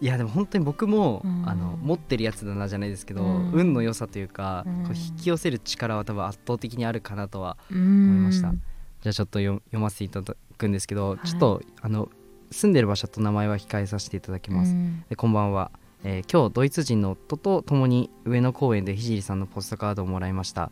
[0.00, 1.48] いやでも本当に僕も、うん。
[1.48, 3.50] あの持ってるやつだなじゃないですけど、うん。
[3.52, 4.84] 運の良さというか、うん。
[4.84, 8.52] こう引き寄せる力は多分圧倒的にあるかなとは思思いました。
[9.00, 11.26] じゃあちょっと読読ませていただくんですけど、はい。
[11.26, 12.08] ちょっとあの
[12.50, 14.74] 住んでる場所と名前は控えさせていただきます、
[15.10, 15.70] でこんばんは、
[16.02, 20.70] えー今日ドイツ人の夫と共に上野公園で聖さんのポストカードをもらいました。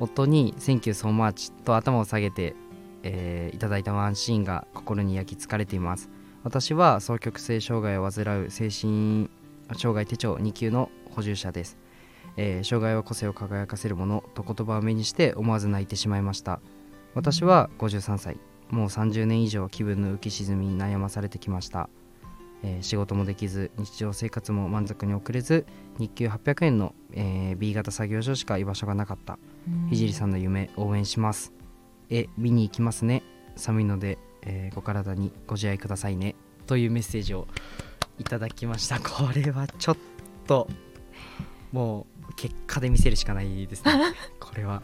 [0.00, 2.56] 夫に「Thank you so much」と頭を下げて、
[3.04, 6.10] えーいただいたワンシーンが心に焼き付かれています
[6.44, 9.30] 私は双極性障害を患う精神
[9.76, 11.78] 障害手帳2級の補充者です、
[12.36, 16.60] えー障害は個性を輝かせるものと言葉を目にして思わず泣いてしまいました。
[17.14, 18.38] 私は53歳。
[18.70, 21.90] もう30年以上気分の浮き沈みに悩まされてきました、
[22.62, 25.66] えー仕事もできず日常生活も満足に送れず
[25.98, 29.38] 日給800円の、えー B 型作業所しか居場所がなかった。
[29.90, 31.52] ひじりさんの夢応援します。
[32.10, 33.22] え見に行きますね。
[33.56, 36.34] 寒いので、えーご体にご自愛くださいね。
[36.66, 37.48] というメッセージを
[38.18, 38.98] いただきました。
[39.00, 39.96] これはちょっ
[40.46, 40.68] と
[41.72, 43.92] もう結果で見せるしかないですね。
[44.40, 44.82] これは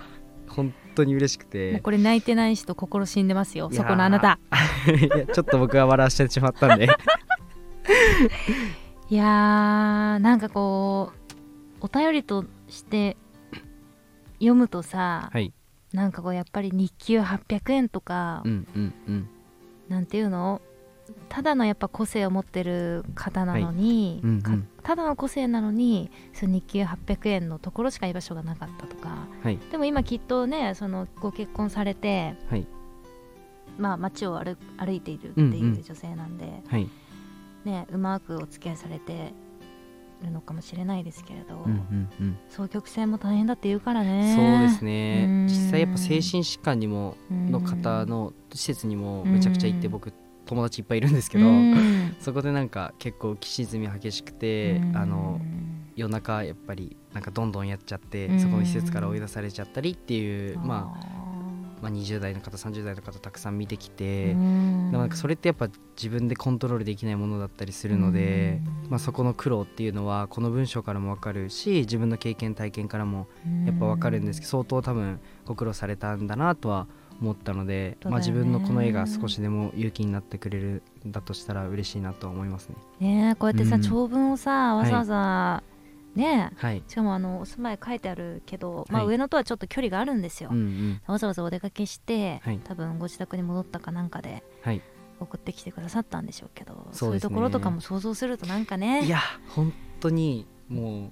[0.49, 1.73] 本当に嬉しくもて。
[1.73, 3.71] うこれ泣いてない人心死んでますよ。
[3.73, 4.39] そこのあなた。
[5.33, 6.89] ちょっと僕は笑わせてしまったんで。
[9.11, 11.19] いやーなんかこう
[11.81, 13.17] お便りとして
[14.35, 15.53] 読むとさ、はい。
[15.93, 19.29] なんかこうやっぱり日給800円とか、うんうんうん
[19.89, 20.61] なんていうの？
[21.31, 24.33] ただのやっぱ個性を持ってる方なのに、はい。
[24.33, 24.43] うんうん。
[24.43, 29.27] かただの個性なのにその日給800円のところしか居場所がなかったとか。
[29.43, 29.59] はい。
[29.71, 32.67] でも今きっとねそのご結婚されて、はい。
[33.79, 35.83] まあ街を歩歩いているってうんいううん。
[35.83, 36.89] 女性なんで、はい。
[37.65, 39.33] ねうまくお付き合いされて
[40.23, 42.39] るのかもしれないですけれど、うんうんうん。
[42.51, 44.35] 双極性も大変だって言うからね。
[44.35, 45.27] そうですね。
[45.29, 45.47] うん。
[45.47, 50.13] 実際やっぱ精神疾患にもの方の施設にもめちゃくちゃ行ってうん僕
[50.47, 51.51] 友達いっぱいいるんですけけど
[52.21, 55.41] そこでなんか結構浮き沈み激しくてあの
[55.95, 58.41] 夜中やっぱりなんかどんどんやっちゃってうん。
[58.41, 61.28] そこの施設から追い出されちゃったりっていうまああ
[61.81, 68.91] まあ20代の方30代の方たくさん見てきーてなんかそれってやっぱ自分でコントロールできないものだったりするのでうん。
[68.91, 73.27] まあそこの苦労っていうのはこの文章からも分かるし自分の経験体験からも
[73.67, 76.87] やっぱ分かるんですけど相当多分ご苦労されたんだなとは
[77.21, 82.77] 思ったので、まあ、自分のこの絵が少しでも勇気になってくれるんだとしたら嬉しいなと思いますね。
[83.01, 83.83] ねえこうやってさ、うん。
[83.83, 85.63] 長文をさわざわざ、
[86.19, 86.51] ね。
[86.53, 91.01] えはい、しかもあのお住まい書いてあるけど、まあ、はい上野とはちょっと距離があるんですよ、うんうん。
[91.07, 92.61] わざわざお出かけして、はい。
[92.63, 94.83] 多分ご自宅に戻ったかなんかではい、
[95.21, 96.93] 送ってきてくださったんでしょうけどそうね。
[96.93, 99.05] そういうところとかも想像するとなんかね。
[99.05, 101.11] いや本当にもう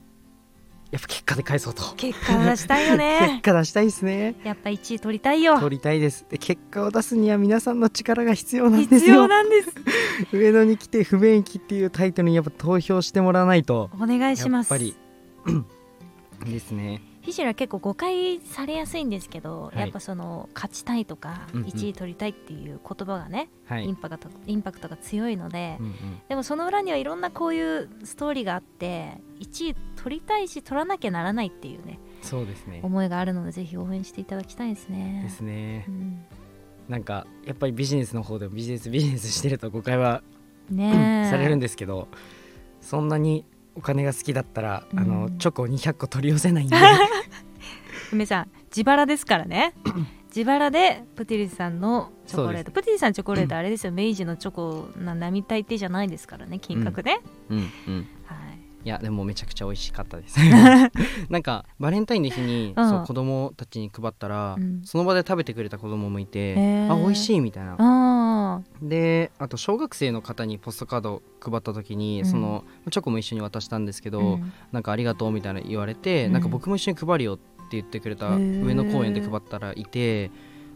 [0.91, 1.83] やっぱ結果で返そうと。
[1.97, 4.37] 結果を出したいよ 結ね果出したいですね。
[4.45, 5.59] やっぱ1位取りたいよ。
[5.59, 6.27] 取りたいです。
[6.31, 9.71] で結果を出すには皆さんの力が必要なんです必よ要なんです。
[10.33, 13.91] 上野に来て不便益っていうタイトルにやっぱ投票してもらわないと。
[14.01, 14.71] お願いします。
[14.73, 14.97] やっぱり。
[16.45, 19.79] ですねひじら結構誤解されやすいんですけど、はい。
[19.81, 21.67] やっぱその勝ちたいとか、うんうん。
[21.67, 23.85] 1位取りたいっていう言葉がね、はい。
[23.85, 25.95] インパクトインパクトが強いので、うんうん。
[26.29, 32.79] でもその裏にはいろんなこういうストーリーがあって1位取りたいし取らなきゃならないっていうねそうですね。
[32.85, 35.23] 思いがあるのでぜひ応援していただきたいですね。
[35.25, 35.85] ですね。
[35.89, 36.25] うん。
[36.89, 40.23] なんかやっぱりビジネスの方でもビジネスビジネスしてると誤解は、
[40.71, 41.31] ねえ。
[41.35, 42.07] されるんですけど
[42.81, 43.45] そんなに
[43.77, 46.77] お金が好きだったら、あのうんチョコ200個取り寄せないんで。
[48.13, 49.75] 梅さん自腹ですからね。
[50.35, 52.71] 自腹でプティリスさんのチョコレート。
[52.71, 53.93] プティリスさんのチョコレートあれですよ。
[53.93, 58.09] 明治のチョコな並大抵じゃないですからね金額ね、うんうん。
[58.25, 58.59] はい。
[58.85, 60.39] いやでもめちゃくちゃ美味しかったです。
[61.31, 62.89] なんかバレンタインの日に、うん。
[62.89, 64.83] そう子供たちに配ったら、うん。
[64.85, 66.93] その場で食べてくれた子供もいて、へー。
[66.93, 67.77] あ美味しいみたいな
[68.47, 72.27] あであと小学生の方にポストカードを配った時に、うん。
[72.27, 74.53] そのチョコも一緒に渡したんですけあ、ど、うん。
[74.73, 76.33] なんかありがとうみたいな言われて、うん。
[76.33, 80.31] なんか僕も一緒に配るよって言ってくれた上野公園で配ったらいて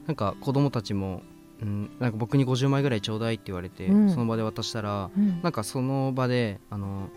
[0.07, 1.23] なんか子供たちも、
[1.63, 4.11] うん、なんか僕に50枚ぐらいちょうだいって言われて、うん。
[4.11, 5.41] その場で渡したらうん。
[5.43, 7.09] なんかその場であの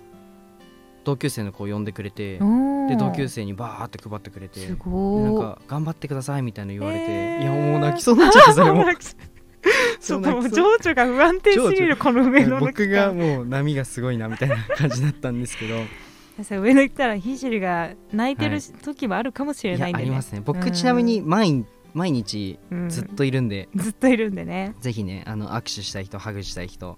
[1.04, 2.40] 同級生の子を呼んでくれて
[2.88, 8.86] で同級生にバーって配ってくれてなんか頑張ってくださいみたいなの言われて、いやもう泣きそうになっちゃってそれも
[10.04, 15.76] ちょっともう情緒が不安定すぎるこの上野の僕がもう波がすごいなみたいな感じだったんですけど。
[16.44, 18.62] さ上野行ったらひじりが泣いてるはい。
[18.84, 20.04] 時もあるかもしれいないんでね。
[20.04, 20.42] やありますね。
[20.44, 20.74] 僕うん。
[20.74, 22.90] ちなみに毎毎日うん。
[22.90, 24.76] ずっといるんで、ずっといるんでね。
[24.82, 26.98] ぜひねあの握手したい人ハグしたい人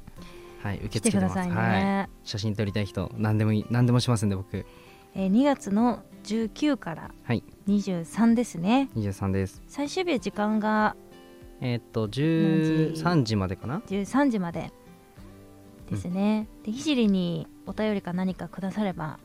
[0.63, 1.33] はい受け付けてます。
[1.33, 4.65] くださいね、はい、写真撮りたい人何でもいい何でもしますんで僕。
[5.13, 7.43] えー2月の19からはい。
[7.67, 8.89] 23ですね。
[8.95, 9.61] 23です。
[9.67, 10.95] 最終日は時間が
[11.65, 12.21] えーっと何時
[13.01, 14.71] 13時までかな？13時まで
[15.89, 19.19] ですね、でひじりにお便りか何かくだされば、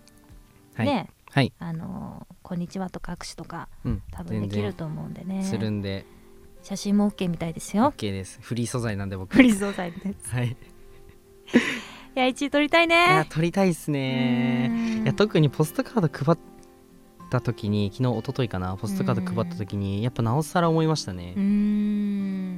[0.75, 1.53] はい、ねはい。
[1.59, 4.03] あのーこんにちは」とか握手とかうん。
[4.11, 5.45] 多分できると思うんでね。
[5.45, 6.07] するんで。
[6.63, 7.93] 写真も OK みたいですよ。
[7.97, 8.39] OK です。
[8.43, 9.35] フリー素材なんで僕。
[9.35, 10.49] フリー素材ではい。
[10.49, 10.55] い い
[12.15, 15.03] や1位取りたいやね撮りたいっすね。
[15.05, 16.39] いや特にポストカード配っ
[17.31, 21.35] た時に昨日一昨日かなポストカード配った時にやっぱなおさら思いましたね。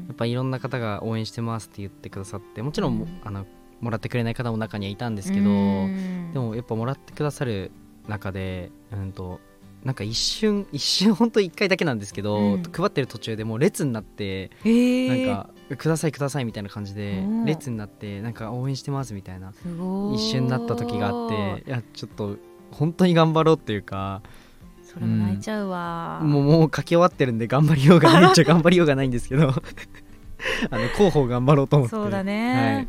[0.09, 3.21] やっぱいろんな方が応援してますって言ってくださってもちろん、うん。
[3.23, 3.47] あの
[3.81, 7.71] もらってくれない方も中にはいたんですけど、でもやっぱもらってくださる
[8.09, 9.41] 中でうんと
[9.85, 12.63] なんか一瞬一瞬ほんと1回だけなんですけど、うん。
[12.63, 17.45] 配ってる途中でもう列になってえー、なんか「くださいください」みたいな感じでうん。
[17.45, 19.53] 列になってなんか応援してますみたいな
[20.15, 22.37] 一瞬なった時があっていやちょっと
[22.71, 24.23] 本当に頑張ろうっていうか
[24.93, 29.53] それも泣いちゃうわ、もうもう書き終わってるんで頑張りようがないっちゃ頑張りようがないんですけど。
[30.71, 31.91] あの広報頑張ろうと思って。
[31.91, 32.87] そうだね、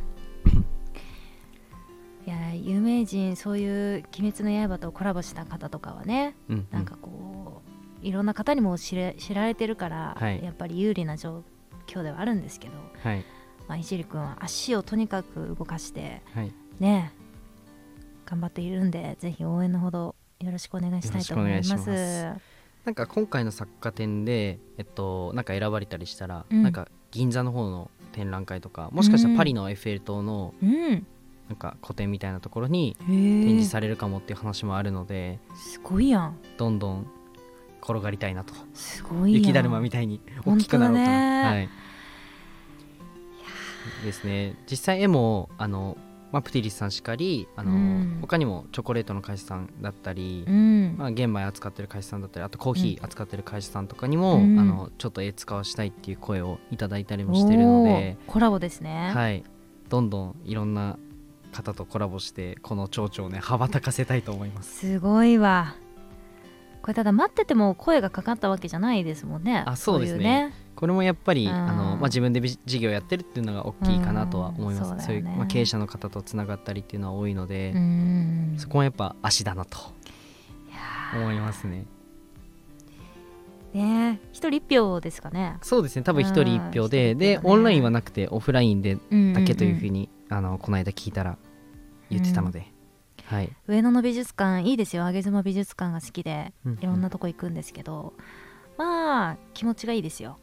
[2.25, 2.29] はい。
[2.29, 6.67] いや有名人そういう「鬼滅の刃」とコラボした方とかはねうんうん。
[6.71, 7.61] なんかこ
[8.01, 10.43] ういろんな方にも知れ知られてるから、はい。
[10.43, 11.43] やっぱり有利な状
[11.87, 13.25] 況ではあるんですけど、はい。
[13.67, 16.51] まあ、いじりくんは足をとにかく動かしてはい。
[16.79, 17.13] ね
[18.25, 22.23] 頑張っているんでぜひ応援のほどよろしくお願いしたいと思います。
[22.85, 26.63] なんか今回の作家展でえっとなんか選ばれたりしたら、うん。
[26.63, 31.07] なんか銀座の方の展覧会とかもしかしたらパリのエッフェル塔のうん。
[31.49, 36.37] なんか個展みたいなところにへ展ー示されるかもっていう話もあるので、すごいやん。
[36.57, 37.07] どんどん
[37.81, 38.53] 転がりたいなと。
[38.73, 39.41] すごいやん。
[39.41, 41.69] 雪だるまみたいに大きくなろうかな、本当だねはい。
[44.05, 44.55] ですね。
[44.71, 45.97] 実際絵もあの、
[46.33, 48.17] まあ、プティリスさんしかりあの、うん。
[48.19, 54.59] 他にもチョコレートの会社さんだったり、うん、まあ、玄米扱ってる会社さんだったりあとコーヒー扱ってる会社さんとかにも、うん。
[54.59, 59.43] あのちょっと絵使わしたいっていう声をいただいたりもしてるので、コラボですね、はい、
[59.89, 60.97] どんどんいろんな
[61.51, 64.79] 方とコラボしてこの蝶々をね羽ばたかせたいと思います。
[64.79, 65.75] すごいわ。
[66.81, 69.63] これただ待ってても声がかかったわけじゃないですもんね。
[69.67, 71.53] あそうですねこれもやっぱり、うん。
[71.53, 78.55] あのまあ、自分でビ事業やってるっていうのが大きいかなとは思います、うんそういう、まあ、経営者の方とつながったりっていうのは多いので、うん。
[78.57, 79.77] そこはやっぱ足だなと
[81.15, 81.85] 思いますね。
[83.73, 85.57] ーね一人一票ですかね。
[85.61, 86.03] そうですね。
[86.03, 86.89] 多分一人一票うん。
[86.89, 87.39] で、一人一票だね。
[87.39, 88.95] でオンラインはなくてオフラインで
[89.33, 91.37] だけというふうにに、あのこの間聞いたら
[92.09, 92.67] 言ってたので、
[93.25, 95.05] はい、上野の美術館いいですよ。
[95.05, 98.13] 上妻美術館が好きでうんいろんなとこ行くんですけど、
[98.77, 100.29] まあ気持ちがいいですよ。
[100.31, 100.42] うんうん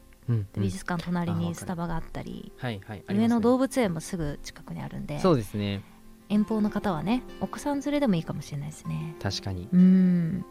[0.57, 5.83] 美術館隣にスタバがあったりはいはい上野動物園もすぐ近くにあるんでそうですね。
[6.29, 9.15] 遠方の方はねお子さん連れでもいいかもしれないですね。
[9.21, 9.63] 確かに。
[9.63, 10.45] いうん。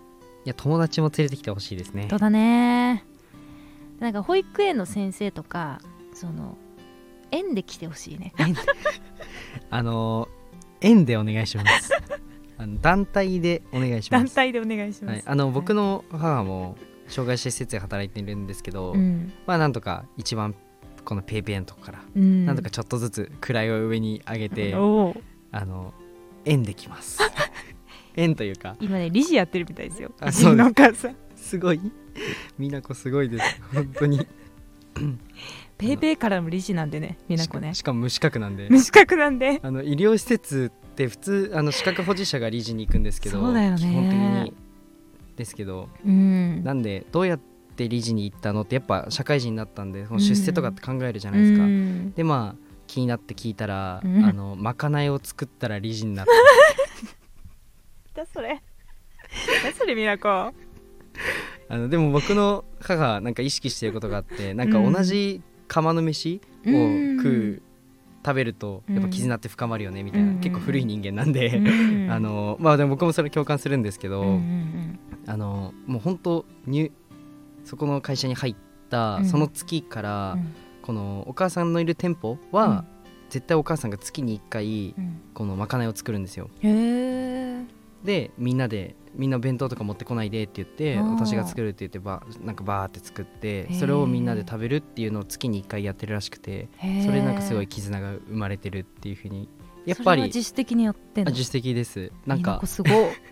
[0.45, 2.07] や友達も連れてきてほしいですね。
[2.11, 3.05] そうだね。
[3.99, 5.81] なんか保育園の先生とか
[6.15, 6.57] その
[7.31, 8.33] 園で来てほしいね。
[9.71, 10.29] あの
[10.81, 11.93] 園でお願いします。
[12.61, 16.77] あの団体でお願いします、団体でお願いします、はい、あの僕の母も
[17.11, 20.55] 障害者施設で働いてるんですけど、うん、まあなんとか一番
[21.05, 24.79] このペイペイのとこから、うん、なんとかちょっとずつ位を上に上げて、あ
[25.65, 25.93] の
[26.45, 27.21] 園できます。
[28.17, 28.77] 園というか。
[28.81, 30.13] 今ね理事やってるみたいですよ。
[30.21, 31.17] あそうのお母さん。
[31.37, 31.81] すごい。
[32.59, 33.63] 美奈子すごいです。
[33.73, 34.27] 本当に。
[35.79, 37.69] ペイペイからも理事なんでねみなこね。
[37.69, 38.69] しかしかも無資格なんで。
[38.69, 39.61] 無資格なんで。
[39.63, 43.79] あの医療施設って普通あの資格保持者が理事に行くんですけどそうだよね。
[43.79, 44.55] 基本的に
[45.41, 46.63] ですけどうん。
[46.63, 47.41] なんでどうやっ
[47.77, 52.13] て理事に行ったのってやっぱ社会人になったんでその出世とかって考えるじゃないですか、うん。
[52.13, 54.25] でまあ気になって聞いたら、うん。
[54.25, 56.33] あのまかないを作ったら理事になった。
[58.23, 58.55] だそれ。
[58.55, 58.61] だ
[59.77, 60.53] それみなこあ
[61.77, 66.71] のでも僕の母がなんか意識してることがあってなんか同じ釜の飯を
[67.23, 67.63] 食う、
[68.27, 70.41] 食べるとやっぱ絆って深まるよねみたいな、うん。
[70.41, 72.11] 結構古い人間なんで、うん。
[72.11, 74.99] あのまあでも僕もそれ共感するんですけど、うんうん
[75.31, 76.91] あのもう本当に
[77.65, 78.57] そこの会社に入っ
[78.91, 79.27] たうん。
[79.27, 80.55] その月から、うん。
[80.83, 82.85] このお母さんのいる店舗はうん、
[83.29, 85.21] 絶対お母さんが月に1回うん。
[85.35, 86.51] このまかないを作るんですよ。
[88.03, 93.79] でみんなでみんな弁当とか持ってこないでって言って私が作るって言ってばなんかバーって作ってー。
[93.79, 96.69] それをみんなで食べるっていうのを月に1回やってるらしくて
[97.05, 99.49] それなんかすごい絆が生まれてるっていうふうに
[99.87, 101.29] やっぱり自主的にやってんの？
[101.29, 102.13] あ自主的です。
[102.27, 102.93] なんかすごい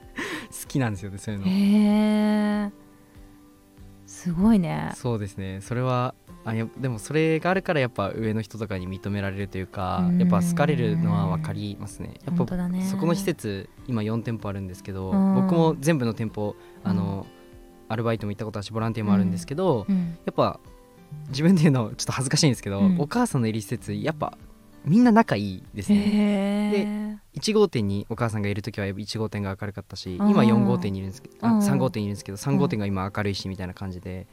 [0.68, 1.46] きなんですよねそういうの。
[1.46, 2.88] へえ
[4.08, 4.92] すごいね。
[4.96, 5.60] そうですね。
[5.60, 10.18] それはあやでもそれがあるからやっぱ上の人とかに認められるというかうん。
[10.18, 12.14] やっぱ好かれるのは分かりますね。
[12.26, 12.84] やっぱね。
[12.84, 15.34] そこの施設今4店舗あるんですけどうん。
[15.34, 17.26] 僕も全部の店舗あの
[17.88, 20.18] アルバイトも行ったことあるしボランティアもあるんですけどうん。
[20.24, 20.58] やっぱ
[21.28, 22.98] 自分で言うのちょっと恥ずかしいんですけどうん。
[22.98, 24.38] お母さんのいる施設やっぱ
[24.88, 25.98] みんな仲いいですね。
[25.98, 30.30] へえ1号店にお母さんがいる時は1号店が明るかったしうん。
[30.30, 31.58] 今4号店にいるんですけどあうん。
[31.58, 34.26] 3号店にいるんですけど3号店が今明るいしみたいな感じで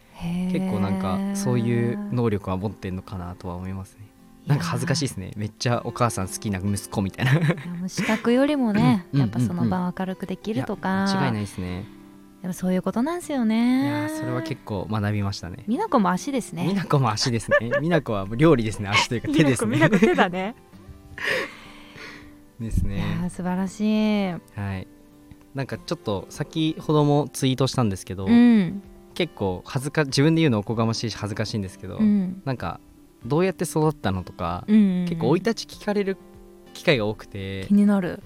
[0.49, 4.07] 結結構なんかそういう能力は持ってんのかなとは思いますね。
[4.47, 5.31] なんか恥ずかしいですね。
[5.35, 7.89] めっちゃお母さん好きな息子みたいな。
[7.89, 9.19] 視覚よりもねうん。
[9.19, 11.05] やっぱその場を明るくできるとか。
[11.05, 11.85] 間違いないですね
[12.45, 15.63] やっぱそういうことなんですよいねやーそれは結構学びましたね。
[15.67, 16.61] 美奈子も足ですね。
[16.61, 17.57] 美奈子も足ですね。
[17.59, 18.87] 美奈子は料理ですね。
[18.87, 19.71] 足というか手ですね。
[19.75, 20.53] みなこ手だね。
[22.59, 24.29] ですいや素晴らしい。
[24.29, 24.87] はい。
[25.55, 28.83] なんかちょっと先ほどもツイートしたんですけど、うん。
[29.15, 32.43] 結構恥ずか自分で言うのおこがましいし恥ずかしいんですけど、うん。
[32.45, 32.79] なんか
[33.25, 35.05] どうやって育ったのとか、うん。
[35.09, 36.15] 結構生い立ち聞かれる
[36.75, 38.21] 機会が多くて気になる。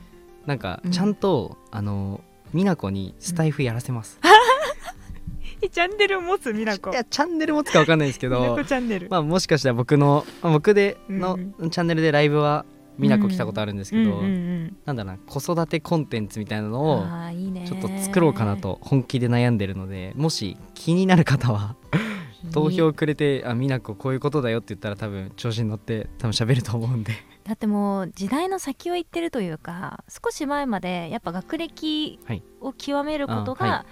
[0.46, 0.92] なんかうん。
[0.92, 2.20] ちゃんと、あの
[2.54, 4.20] 美奈子にスタイフやらせます、
[5.72, 9.08] チャンネルを持つみなこいやチャンネル持つか分かんないですけどこチャンネル。
[9.10, 12.66] まあもしかしたら僕のまあ僕でのうチャンネルでライブは
[12.98, 17.06] 美奈子来たことあるんですけど、うんうんうんなんだろうな子育てコンテンツみたいなのを
[17.66, 21.76] ちょっと作ろうかなと本気で悩んでるのでもし気になる方は
[22.54, 27.14] 投票くれて「あ美奈子こういうことだよ」って言ったら多分調子に乗って多分喋ると思うんで
[27.50, 32.44] だってもう時代の先を行ってるというか少し前までやっぱ学歴はい。
[32.62, 33.86] を極めることが、あは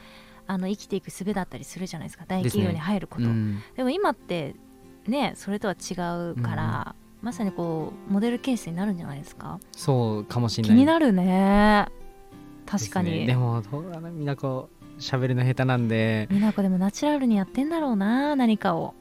[0.45, 2.25] あの生きていく術だったりするじゃないですか。
[2.27, 3.23] 大企業に入ること。
[3.23, 3.61] で,、うん。
[3.79, 4.53] も今って
[5.07, 5.93] ねそれとは違
[6.33, 9.59] うから、まさにこうモデルケースになるんじゃないですか。
[9.71, 10.77] そうかもしれない。
[10.77, 11.87] 気になるね。
[12.67, 13.09] 確かに。
[13.09, 13.25] ですね。
[13.27, 14.11] でもどうだな。
[14.11, 16.27] 美奈子喋るの下手なんで。
[16.29, 18.93] 美奈子でもナチュラルにやってんだろうな何かを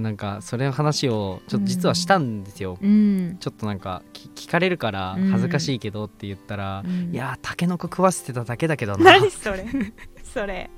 [0.00, 5.30] なんかそれの話をちょっと実はしたんですよ、うん、ちょっとなんかき聞かれるからうん。
[5.30, 7.10] 恥ずかしいけどって言ったら、うん。
[7.12, 9.66] いやータケノコ食わせてただけだけどな何それ？
[10.24, 10.70] それ。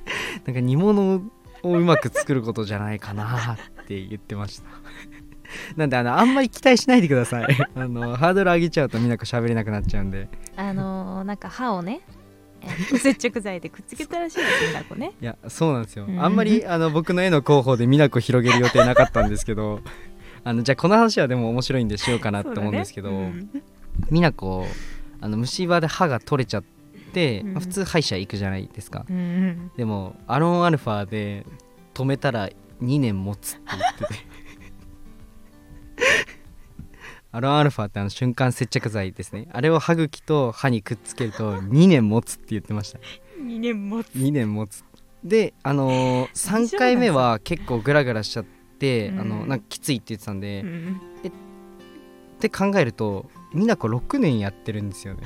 [0.45, 1.23] なんか煮物
[1.63, 4.69] をうまく作ることじゃないかなって言ってました。
[5.77, 7.47] なんであのあんまり期待しないでください。
[7.75, 10.29] あのハードル上げちゃうとみなこ喋れなくなっちゃうんで。
[10.57, 12.24] あのーなんか歯をねえー
[12.99, 15.13] 接着剤でくっつけたらしいですみなこね。
[15.21, 16.23] いやそうなんですよ、うん。
[16.23, 19.81] あんまり あの僕の絵の候補でみなこ広げる予定なかったんですけど
[20.45, 23.17] あのじゃあこの話はでも面白いんでしようかなって思うんですけど、ね。
[23.17, 23.63] うん。
[24.11, 24.67] みなこ
[25.21, 26.65] あの虫歯で歯が取れちゃっ
[27.13, 27.53] て、うん。
[27.55, 29.71] まあ普通歯医者行くじゃないですか、うんうん。
[29.77, 31.47] でもアロンアルファで
[31.95, 32.49] 止めたら
[32.83, 34.35] 2年持つって言ってて
[37.35, 39.49] アロンアルファってあの瞬間接着剤ですね。
[39.53, 43.01] あれを歯茎と歯にくっつけると2年持つって言ってました。
[43.41, 44.85] 2年も2年持つ。
[45.25, 48.45] であのー、3回目は結構グラグラしちゃっ
[48.79, 49.21] て、うん。
[49.21, 51.01] あのなんかきついって言ってたんで、っうん。
[52.39, 55.25] て考えると美奈子6年やってるんですよね。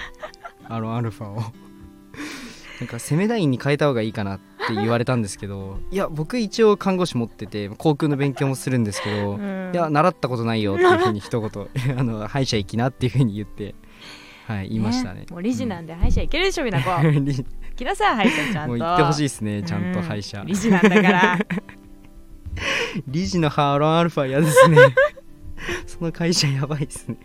[0.64, 1.42] アロンアルファを
[2.80, 9.70] なんか攻めラインに変えた方がいいかなって言われたんですけどいや僕一応看護師持ってて航空の勉強もするんですけど、うん。
[9.72, 11.68] いや習ったことないよっていうふうに一言
[11.98, 13.74] あの歯医者行きなっていうふうに言って
[14.46, 15.26] はい言いましたね。
[15.30, 17.06] もう理事なんで歯医者行けるでしょみなこう。
[17.06, 17.24] ん。
[17.26, 17.44] 行
[17.76, 18.68] きなさい歯医者ちゃんと。
[18.68, 21.38] もう行ってほしいですねちゃんと歯医者、うん理事なんだから。
[23.06, 24.78] 理事のハロンアルファ嫌ですね。
[25.86, 27.16] その会社やばいですね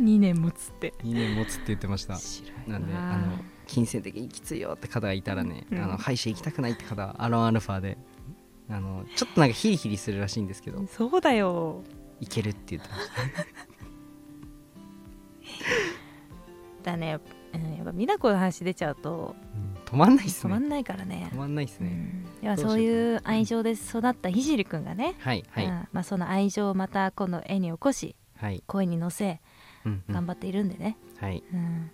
[0.00, 0.94] 2年持つって。
[1.02, 2.16] 2年持つって言ってました。
[2.16, 2.78] 白な。
[2.78, 5.82] んでわああの金銭的にきついよって方がいたらね、うん。
[5.82, 7.98] あの歯医者行きたくないって方はアロンアルファで
[8.68, 10.86] あのちょっとなんかヒリヒリするらしいんですけど。
[10.86, 11.82] そうだよ。
[12.20, 13.02] いけるって言ってまし
[16.84, 16.90] た。
[16.92, 17.20] だね、
[17.54, 19.36] うん、やっぱ美奈子の話出ちゃうと
[19.84, 20.54] 止まんないっすね。
[20.54, 21.30] 止まんないからね。
[21.32, 22.56] 止まんないっすね、うん。
[22.56, 29.40] そういう愛情で育ったひじりくんがね、はいはい、うんまあ、その愛情をまたこの絵に起こしはい、声に乗せ
[29.86, 30.14] うんうん。
[30.14, 31.42] 頑張っているんでね、はい。
[31.52, 31.90] うん。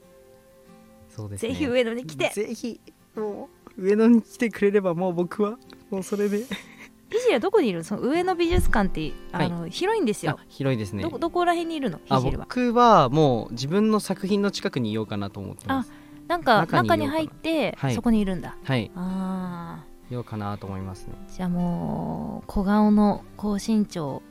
[1.08, 1.48] そうですね。
[1.50, 2.30] ぜひ上野に来て。
[2.34, 2.80] ぜひ
[3.14, 5.58] もう上野に来てくれればもう僕は
[5.90, 6.38] もうそれで。
[6.38, 7.84] ひじりはどこにいるの？
[7.84, 10.38] その上野美術館ってあの、広いんですよ。
[10.40, 11.02] あ広いですね。
[11.04, 12.00] どこどこら辺にいるの？
[12.08, 12.44] あひじりは？
[12.44, 15.92] 僕はもう自分の作品の近くにいようかなと思ってます。
[16.26, 17.94] なんか中に入って、はい。
[17.94, 18.56] そこにいるんだ。
[18.64, 18.90] はい。
[18.96, 21.14] あいようかなと思いますね。
[21.28, 24.22] ーじゃあもう小顔の高身長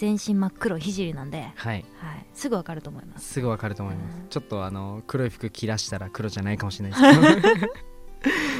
[0.00, 2.26] 全身真っ黒聖なんで、はい、はい。
[2.32, 3.34] すぐわかると思います。
[3.34, 4.28] すぐわかると思います、うん。
[4.30, 7.74] ちょっとあの黒い服着らしたら黒じゃないかもしれないですけど。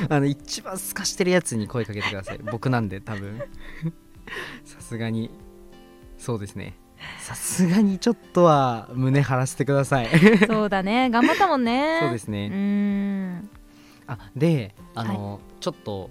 [0.15, 2.39] あの一番透かしてるやつに声かけてください。
[2.45, 3.39] 僕なんで多分。
[4.67, 5.31] さすがに。
[6.19, 6.77] そうですね。
[7.21, 10.09] さすがにちょっとは胸張らせてください。
[10.47, 11.09] そうだね。
[11.09, 12.01] 頑張ったもんね。
[12.03, 13.51] うそうですね、ーん。
[14.07, 16.11] あであの、ちょっと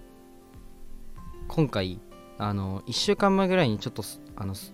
[1.47, 1.99] 今回
[2.39, 4.73] あの1週間前ぐらいにちょっとすあのす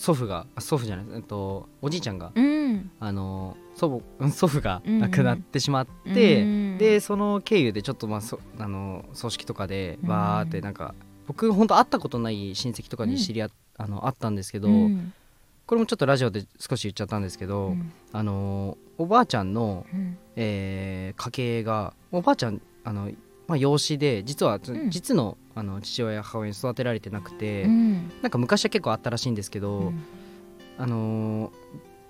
[0.00, 2.90] 祖父があ祖父じゃないえっとおじいちゃんがうん。
[3.00, 4.94] あの祖母うん祖父がうん。
[4.94, 6.78] うん亡くなってしまって、うん。
[6.78, 10.08] でその経由でちょっとまあそあの葬式とかでうん。
[10.08, 10.94] わーってなんか、
[11.26, 15.12] 僕本当会ったことない親戚とかに知り合っ、あの会ったんですけど、うん。
[15.66, 17.92] これもちょっとラジオで少し言っちゃったんですけど、うん。
[18.14, 20.16] あのおばあちゃんの、うん。
[20.36, 23.10] えー家系がおばあちゃんあの、
[23.50, 24.90] まあ、養子で実は、ん。
[24.90, 28.08] 実のあの父親や母親に育てられてなくて、うん。
[28.22, 30.04] なんか昔は結構あったらしいんですけど、うん。
[30.78, 31.50] あのー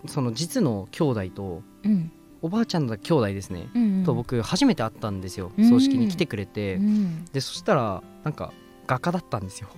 [0.07, 2.13] その実の兄弟とうん。
[2.43, 5.69] おばあちゃんの兄弟ですね、うんと僕初めて会ったんですようん。
[5.69, 7.25] 葬式に来てくれて、うん。
[7.33, 8.53] でそしたらなんか
[8.87, 9.69] 画家だったんですよ。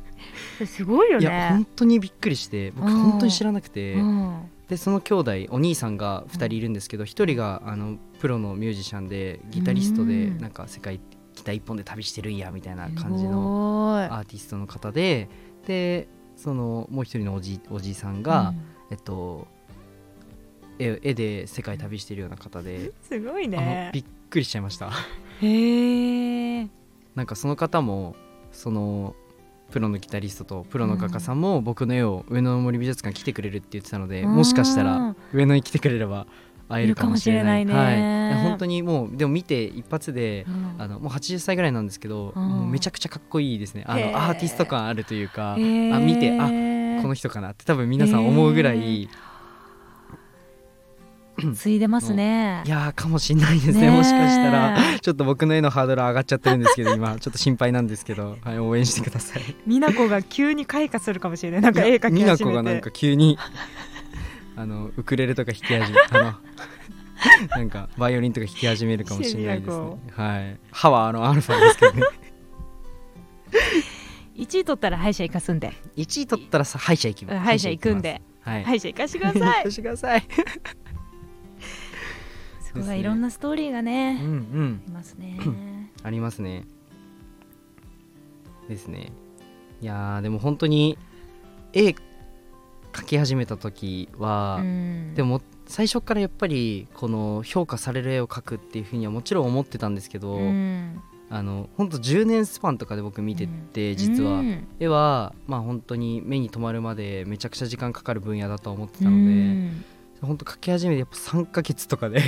[0.66, 2.96] すごいよいやね本当にびっくりして僕うん。
[2.96, 3.94] 本当に知らなくて。
[3.94, 10.38] うんでその兄弟お兄さんが2人いるんですけど、1人があのプロのミュージシャンでギタリストでうん。
[10.38, 11.00] なんか世界
[11.34, 15.28] ギター一本で旅してるんやみたいな感じすのアーティストの方で
[15.66, 18.54] でそのもう一人のおじおじいさんが、
[18.90, 19.46] えっと
[20.78, 23.90] 絵絵で世界旅してるような方で、すごいね。
[23.92, 24.90] びっくりしちゃいました。
[25.40, 26.68] へえ
[27.14, 28.16] なんかその方も
[28.50, 29.14] その
[29.74, 36.28] プロのギタリストとプロの画家さんも僕の絵を上野の森美術館来てくれるって言ってたので、うんもしかしたら上野に来来てくれれば
[36.68, 37.74] 会えるかもしれないね。
[37.74, 37.92] は
[38.40, 40.76] い、本当にもうでも見て一発で、うん。
[40.78, 42.48] あのもう80歳ぐらいなんですけど、うん。
[42.48, 43.82] もうめちゃくちゃかっこいいですね。
[43.88, 46.44] あのアーティスト感あるというか、あ見てあ
[47.02, 49.08] この人かなって多分皆さん思うぐらい、
[51.42, 52.62] へ ついでますね。
[52.66, 53.80] いやーかもしれないですね。
[53.80, 53.90] ねえ。
[53.90, 54.78] もしかしたら。
[55.00, 57.18] ちょっと僕の絵のハードル上がっちゃってるんですけど今。
[57.18, 59.42] ちょっと心配なんですけど、 はい、応援してください。
[59.66, 61.60] 美奈子が急に開花するかもしれない。
[61.60, 62.14] なんか絵描き始めて。
[62.14, 63.38] 美奈子がなんか急に
[64.56, 66.34] あのウクレレとか弾き始めあの
[67.50, 69.96] なんかバイオリンとか弾き始めるかもしれないですね。
[70.16, 70.58] 美はい。
[70.70, 72.02] 歯はあのアルファですけどね。
[74.36, 75.72] 1位取ったら歯医者行かすんで。
[75.96, 77.38] 1位取ったらさ歯医者行きます。
[77.38, 78.22] 歯医者行くんで。
[78.40, 79.40] はい歯医者行かしてください。
[79.40, 80.28] 行かしてください
[82.74, 84.82] そこがいろんなストーリーがうんねうん。
[84.84, 85.38] ありますね。
[86.02, 86.64] ありますね。
[88.68, 89.12] ですね。
[89.80, 90.98] いやーでも本当に
[91.72, 91.94] 絵
[92.92, 95.14] 描き始めた時は、うん。
[95.14, 101.00] でも最初からやっぱりこの評価される絵を描くっていうふうにはもちろん思ってたんですけど、うん。
[101.30, 104.66] あの本当10年スパンとかで僕見てて、実は、うん。
[104.78, 109.84] 絵はまあ本当に目に留まるまでめちゃくちゃ時間かかる分野だとは思ってたうので、ん。
[110.22, 112.20] 本当描き始めてやっぱ3ヶ月とかで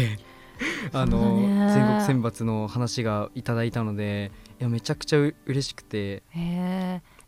[0.92, 1.38] あの、
[1.72, 6.22] 全国選抜の話がいただいたのでいやめちゃくちゃう嬉しくて。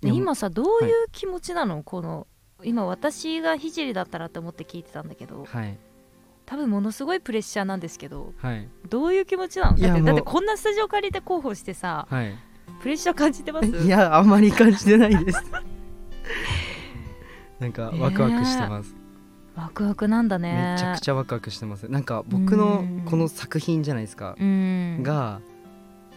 [0.02, 2.26] 今さどういう気持ちなの、この
[2.62, 5.44] 今私が聖だったらって思って聞いてたんだけど。
[5.44, 5.78] はい。
[6.46, 8.32] 多分ものすごいプレッシャーなんですけど。
[8.38, 8.68] はい。
[8.88, 9.76] どういう気持ちなの？
[9.76, 12.34] だってだってこんなスタジオ借りて広報してさはい。
[12.80, 13.68] プレッシャー感じてます？
[13.68, 15.42] いやあんまり感じてないです。
[17.58, 18.94] なんかワクワクしてます、
[19.58, 20.74] ワクワクなんだね。
[20.74, 21.88] めちゃくちゃワクワクしてます。
[21.88, 23.02] なんか僕のうん。
[23.04, 25.02] この作品じゃないですか、うん。
[25.02, 25.40] が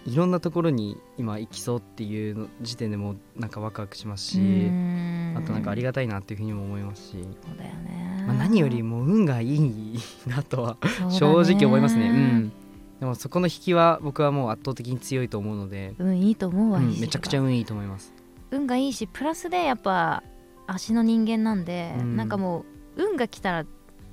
[0.06, 5.36] いろんなところに今行きそうっていうの時点でもうなんかワクワクしますし、うん。
[5.38, 7.18] あとなんかありがたいなっていうふうにも思いますし、そ
[7.54, 10.78] うだよね、まあ、何よりも運がいいなとは
[11.10, 12.10] 正直思いますね。
[12.10, 12.52] うん。
[13.00, 18.14] でもそこの引きは僕はもう圧倒的に強いと思うので、運いいと思うわ、うんめちゃくちゃ運いいと思います。
[18.52, 20.24] 運がいいしプラスでやっぱ
[20.68, 22.16] 足の人間なんで、うん。
[22.16, 22.66] なんかもう
[22.96, 23.66] 運が来たら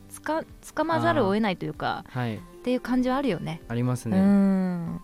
[0.09, 2.37] つかつかまざるを得ないというかはい。
[2.37, 3.61] っていう感じはあるよね。
[3.69, 5.01] うありますね、ん。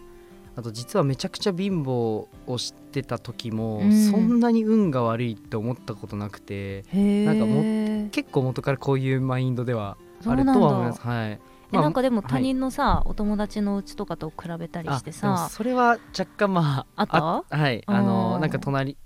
[0.56, 4.10] あと実はめちゃくちゃ貧乏をしてた時も、うん。
[4.10, 7.62] そんなに運が悪いって思ったことなくてなんかも
[8.10, 9.96] 結構元からこういうマインドでは
[10.26, 11.00] あるとは思います。
[11.00, 11.30] はい。
[11.32, 17.56] えまあなんかでもはい他人のさ、お友達のうちとかと比べたりしてさそれは若干まああった？
[17.56, 17.82] はい。
[17.86, 18.96] あうのんなんか隣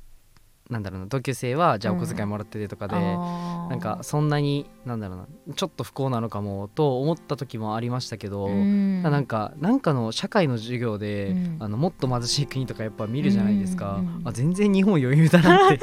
[0.71, 9.03] なんだろうな同級生はじゃあお小遣いもらっててとかで、ななんかそんなになんだろうなちょっと不幸なのかもと思った時もありましたけど、うん。
[9.03, 11.57] なんかなんかの社会の授業で、うん。
[11.61, 15.81] あのもっと貧しい国とかやっぱ見るじゃないですか、うんうんうんあ全然日本余裕だなって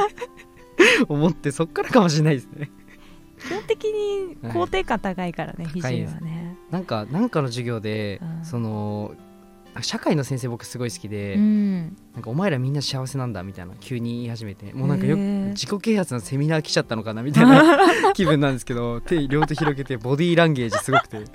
[1.09, 2.69] 思ってそっからかもしれないですね。
[3.39, 6.57] 基本的に肯定感高いからね、はいはね。
[6.69, 8.45] なんかなんかの授業で、うん。
[8.45, 9.13] その
[9.81, 11.97] 社会の先生僕すごい好きで、うん。
[12.13, 21.25] なんかお前らみんな幸せなんだみたいな急に言い始めてもうなんかよく自己啓発のセミナー来ちゃったのかなみたいな 気分なんですけど手両手広げてボディーランゲージすごくて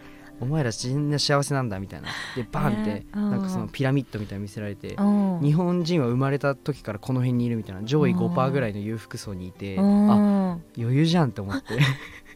[0.40, 2.08] お前らみんな幸せなんだみたいな。
[2.34, 5.40] でバーンってなんかそのピラミッドみたいなの見せられてうん。
[5.42, 7.82] 日本人は生まれた時からこの辺にいるみたいな。
[7.82, 10.50] 上位5%ぐらいの裕福層にいてあうん。
[10.78, 11.78] 余裕じゃんって思って。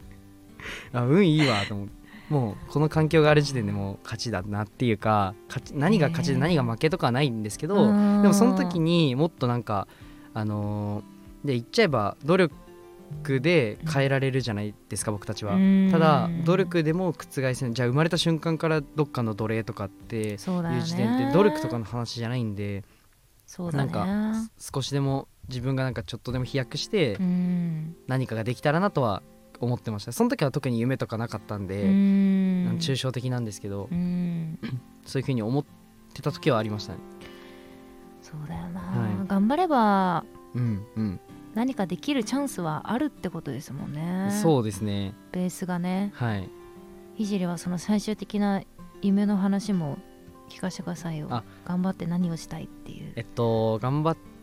[0.93, 8.21] あ運いいわと思ってもうこの環境がある時点でもう勝ちだなっていうか勝ち何が勝ちで何が負けとかはないんですけど、うん。
[8.21, 9.87] でもその時にもっとなんか
[10.33, 11.15] あのー
[11.45, 15.55] で言っちゃえば努力で変えられるじゃないですか僕たちは。
[15.55, 17.55] うんただ努力でも覆せない。
[17.55, 22.83] じゃあ生まれた瞬間からどっかの奴隷とかっていう時点って努力とかの話じゃないんで
[23.45, 27.95] そうなん少しでも自分がなんかちょっとでも飛躍してうん。
[28.07, 29.21] 何かができたらなとは
[29.65, 30.11] 思ってました。
[30.11, 32.77] その時は特に夢とかなかったんで、うん。
[32.79, 34.59] 抽象的なんですけど、うん。
[35.05, 35.65] そういうふうに思っ
[36.13, 36.99] てた時はありましたね。
[38.21, 39.27] そうだよな、はい。
[39.27, 41.19] 頑張ればうんうん、
[41.53, 44.29] 何かできるチャンスはあるってことですもんね。
[44.41, 45.13] そうですね。
[45.31, 46.11] ベースがね。
[46.15, 46.49] はい。
[47.15, 48.61] ひじりはその最終的な
[49.01, 49.97] 夢の話も
[50.49, 51.27] 聞かせてくださいよ。
[51.29, 51.43] あ。
[51.65, 53.11] 頑張って何をしたいっていう。
[53.15, 54.34] えっと頑張って、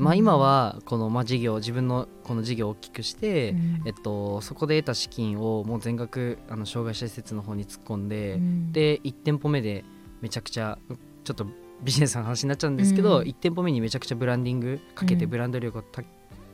[0.00, 0.18] まあ、うん。
[0.18, 3.82] 今はこの、まあ、事業自分のこの事業を大きくして、うん。
[3.86, 8.72] えっと、そこで得た資金をもう全額あの障害者施設の方に突っ込んで、うん。
[8.72, 9.84] で1店舗目で
[10.20, 10.78] めちゃくちゃ
[11.24, 11.46] ちょっと
[11.82, 13.24] ビジネスの話になっちゃうんですけど、うん。
[13.24, 15.30] 1店舗目にめちゃくちゃブランディングかけてうん。
[15.30, 16.02] ブランド力をた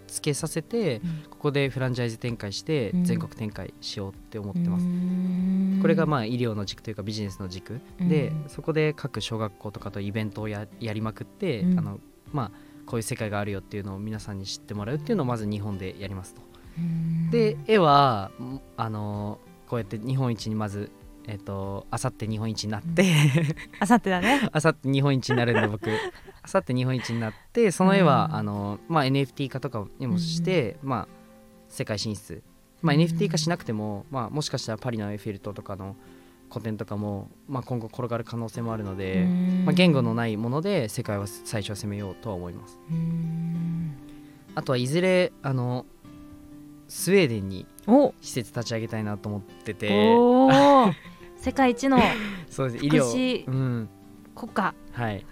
[0.06, 1.24] つけさせて、うん。
[1.30, 3.04] ここでフランチャイズ展開してうん。
[3.04, 4.84] 全国展開しようって思ってます。
[4.84, 5.78] うん。
[5.80, 8.48] これがまあ医療の軸というかビジネスの軸で、うん。
[8.48, 11.78] そこで各小学校とかとイベントをややりまくって、うん。
[11.78, 12.00] あの
[12.32, 12.50] まあ、
[12.86, 16.42] こういう世界があるよっていうのを皆さんに知ってもらうっていうのをまず日本でやりますと。
[16.78, 17.30] うん。
[17.30, 20.90] で絵はんあのこうやって日本一にまず
[21.26, 23.04] えっ、とあさって日本一になって。
[23.80, 24.48] あさってだね。
[24.52, 25.90] あさって日本一になるんで僕。
[26.42, 28.36] あさって日本一になってその絵は、うん。
[28.36, 31.08] あのまあ、NFT 化とかにもして、まあ、
[31.68, 32.42] 世界進出、
[32.82, 35.96] まあ、うん NFT 化しなくても、まあ、もしかしたらパリのエッフェル塔とかの
[36.50, 39.62] 古典とかも、まあ、今後転がる可能性もあるので、うん。
[39.64, 42.78] まあ、言語のないもので世界は最初は攻めようとは思います。
[42.90, 43.96] うん。
[44.54, 45.84] あとはいずれあの
[46.88, 48.14] スウェーデンにお。
[48.20, 49.88] 施設立ち上げたいなと思ってて。
[51.36, 51.98] 世界一の
[52.48, 52.84] そうです。
[52.84, 53.46] 医療。
[53.46, 53.88] うん。
[54.34, 54.74] 国家。
[54.92, 55.26] はい。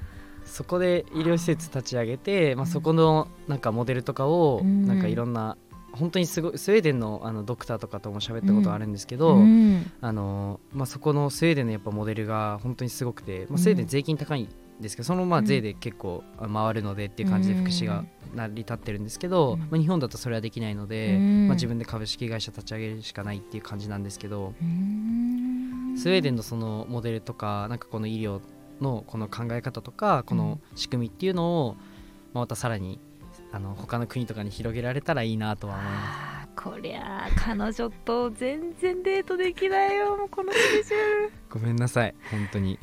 [0.44, 2.70] そこで医療施設立ち上げて、まあ、うん。
[2.70, 4.86] そこのなんかモデルとかをうん。
[4.86, 5.56] なんかいろんな
[5.92, 9.90] 本当にすごいスウェーデンのあのドクターとかとも喋ったことあるんですけど、うん。
[10.00, 13.58] あのまあ、そこのスウェーデンのやっぱモデルが本当にすごくて、まあ、うん。
[13.58, 14.48] スウェーデン税金高いん
[14.80, 19.60] ですけどそのまあ税で結構あ回るのでっていう感じで福祉が成り立ってるんですけど、うん。
[19.60, 21.46] まあ、日本だとそれはできないので、うん。
[21.48, 25.94] まあ、自分で株式会社立ち上げるしかないっていう感じなんですけど、うん。
[25.96, 28.40] スウェーデンのそのモデルとかなんかこの医療
[28.80, 31.76] のこの考え方とかこの仕組みっていうのを、
[32.32, 32.98] まあ、またさらに
[33.52, 36.48] あの他の国とかに広げられたらいいなとは思います。
[36.54, 41.32] こりゃあ彼女と全然デートできないよもうこのスケジュール。
[41.50, 42.78] ごめんなさい本当に。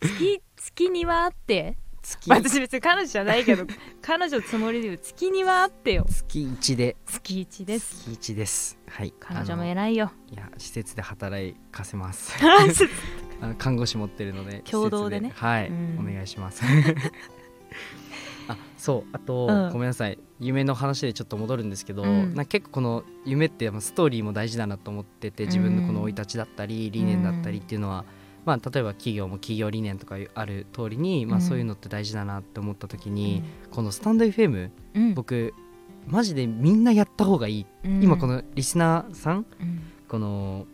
[0.00, 1.76] 月月にはあって？
[2.02, 2.30] 月。
[2.30, 3.66] 私別に彼女じゃないけど
[4.02, 4.98] 彼女つもりで言う。
[4.98, 6.04] 月にはあってよ。
[6.08, 6.96] 月1で。
[7.06, 8.10] 月一です。
[8.10, 8.78] 月1です。
[8.88, 9.14] はい。
[9.18, 10.12] 彼女も偉いよ。
[10.30, 12.34] いや施設で働かせます。
[13.40, 15.32] あの看護師持ってるので共同でね。
[15.34, 15.98] はい、うん。
[16.00, 16.62] お願いします
[18.48, 19.72] あそうあと、うん。
[19.72, 22.34] ごめんなさい夢の話でちょっと戻るんですけど、うん。
[22.34, 28.04] なんか結構この夢ってまあストーリーも大事だなと思ってて自分のこの生い立ちだったり理念だったりっていうのは、
[28.44, 35.14] まあ、例えば企業も企業理念とかある通りに、まあ、うんそういうのって大事だなって思った時に、このスタンド FM うん。
[35.14, 35.54] 僕
[36.06, 38.02] マジでみんなやった方がいい、うん。
[38.02, 39.46] 今このリスナーさん。
[40.06, 40.66] この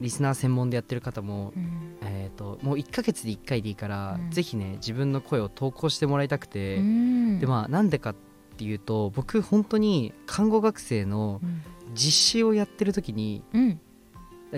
[0.00, 1.96] リスナー専門でやってる方も、うん。
[2.02, 4.30] えー、ともう1ヶ月で1回でいいから、うん。
[4.30, 7.40] ぜひね自分の声を投稿してもらいたくて、うん。
[7.40, 8.14] でまあなんでかっ
[8.56, 11.62] ていうと僕本当に看護学生のうん。
[11.94, 13.80] 実習をやってる時にうん。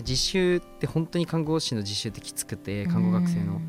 [0.02, 3.60] 実習って本当に看護師の実習ってきつくて看護学生の、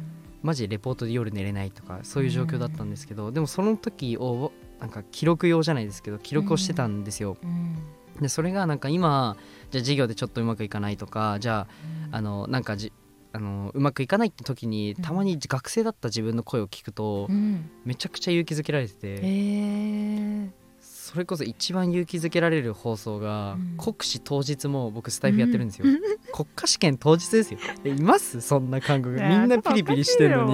[0.43, 7.75] マジでレポートで夜寝れないとかそういう状況だったんですけど、でもその時をなんか記録用じゃないですけど記録をしてたんですよ、うん
[8.21, 9.35] でそれがなんか今
[9.71, 11.67] じゃあ授業でちょっとうまくいかないとかじゃ
[12.11, 12.93] ああのなんかじ
[13.33, 15.01] あのうまくいかないって時にうん。
[15.01, 17.69] たまに学生だった自分の声を聞くとうん。
[17.85, 20.49] めちゃくちゃ勇気づけられてて、へえ。
[20.81, 23.77] それこそ一番勇気づけられる放送が、うん。
[23.77, 25.85] 国試当日も僕スタイフやってるんですよ、
[26.33, 27.59] 国家試験当日ですよ。
[27.85, 28.41] えいます？
[28.41, 30.45] そんな韓国みんなピリピリしてるの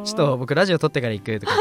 [0.00, 1.52] にちょっと僕ラジオ撮ってから行くとか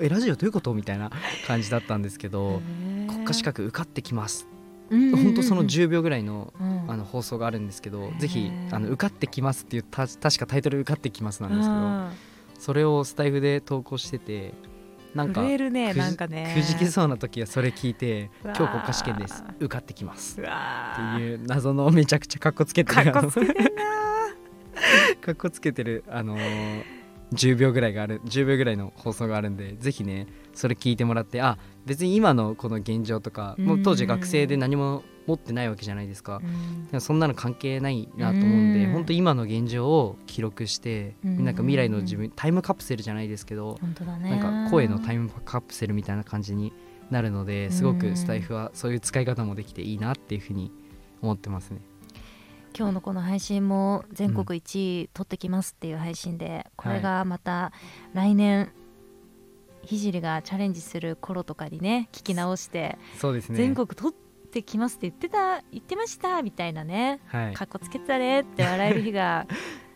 [0.00, 0.72] ええラジオどういうこと？
[0.74, 1.10] みたいな
[1.46, 2.60] 感じだったんですけど
[3.08, 4.46] 国家資格受かってきます
[4.90, 6.52] 本当その10秒ぐらいの
[6.88, 14.52] あの放送があるんですけどぜひあの受かってきますっていうた確かタイトル受かってきますなんですけどそれをスタイフで投稿してて
[15.14, 16.52] なんか震えるねなんかね。
[16.54, 18.58] くじけそうな時はそれ聞いて「うわー。
[18.58, 19.44] 今日国家試験です。
[19.58, 23.82] 受かってきます」ってーいう謎のめちゃくちゃかっこつけてかるあのっこつけてんな
[25.20, 26.99] かっこつけてるあのー
[27.32, 36.40] 10秒ぐらいがある10秒ぐらいの放送があるんでぜひねそれ聞いてもらってあ別に今のこの現状とかもう当時学生で何も持ってないわけじゃないですか。
[36.42, 36.86] うん。
[36.86, 38.92] でもそんなの関係ないなと思うんでうん。
[38.92, 41.44] 本当今の現状を記録してうん。
[41.44, 44.30] なんか未来の自分タイムカプセルじゃないですけど本当だね。
[44.30, 46.72] なんか声のタイムカプセルみたいな感じに
[47.10, 50.72] なるのですごうんくスタイフはそういう使い方もできていいなっていうふうに
[51.22, 51.80] 思ってますね。
[52.76, 57.72] 今日のこの配信も全国1位取ってきますっていう配信で、これがまた
[58.14, 58.72] 来年
[59.86, 63.56] 聖がチャレンジする頃とかにね聞き直して、そうですね。
[63.56, 67.20] 全国取ってきますって言ってた言ってましたみたいなね。
[67.26, 67.54] はい。
[67.54, 69.46] かっこつけてたねって笑える日が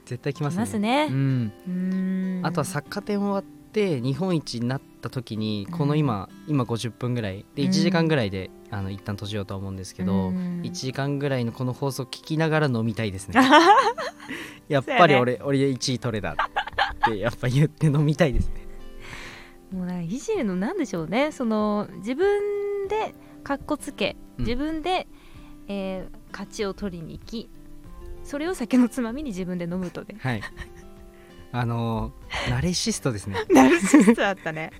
[0.04, 0.60] 絶対来来ますね。
[0.60, 2.40] ますねうん。
[2.42, 7.68] あとは作家展終わって日本一になった時にこの今、今50分ぐらいでうん。
[7.68, 10.62] 1時間ぐらいで、あの一旦閉じようとは思うんですけど、うん。
[10.62, 13.40] 1時間ぐらいのこの放送聞きながら飲みたいですね。
[14.68, 18.66] やっぱり俺、俺1位取れだってやっぱ言って飲みたいですね。
[19.72, 21.32] もうなんか聖のなんでしょうね。
[21.32, 24.44] その自分でかっこつけうん。
[24.44, 25.06] 自分で、
[25.68, 27.48] えー勝ちを取りに行き
[28.24, 30.16] それを酒のつまみに自分で飲むとね。
[30.18, 30.42] はい。
[31.52, 33.36] あのーナルシストですね。
[33.54, 34.72] ナルシストだったね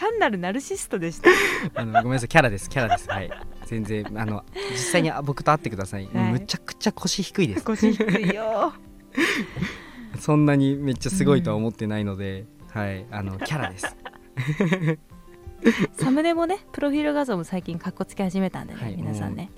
[0.00, 1.28] 単なるナルシストでした。
[1.74, 3.10] あのごめんなさいキャラですキャラです。
[3.10, 3.30] はい。
[3.66, 6.32] 全然あの実際にあ僕と会ってください、はい。
[6.32, 7.64] むちゃくちゃ腰低いです。
[7.64, 8.72] 腰低いよ。
[10.18, 13.04] そんなにめっちゃすごいとは思ってないので、はい。
[13.10, 13.94] あのキャラです。
[15.92, 19.50] サムネもねプロフィール画像も最近かっこつけ始めたんでね、はい皆さんね。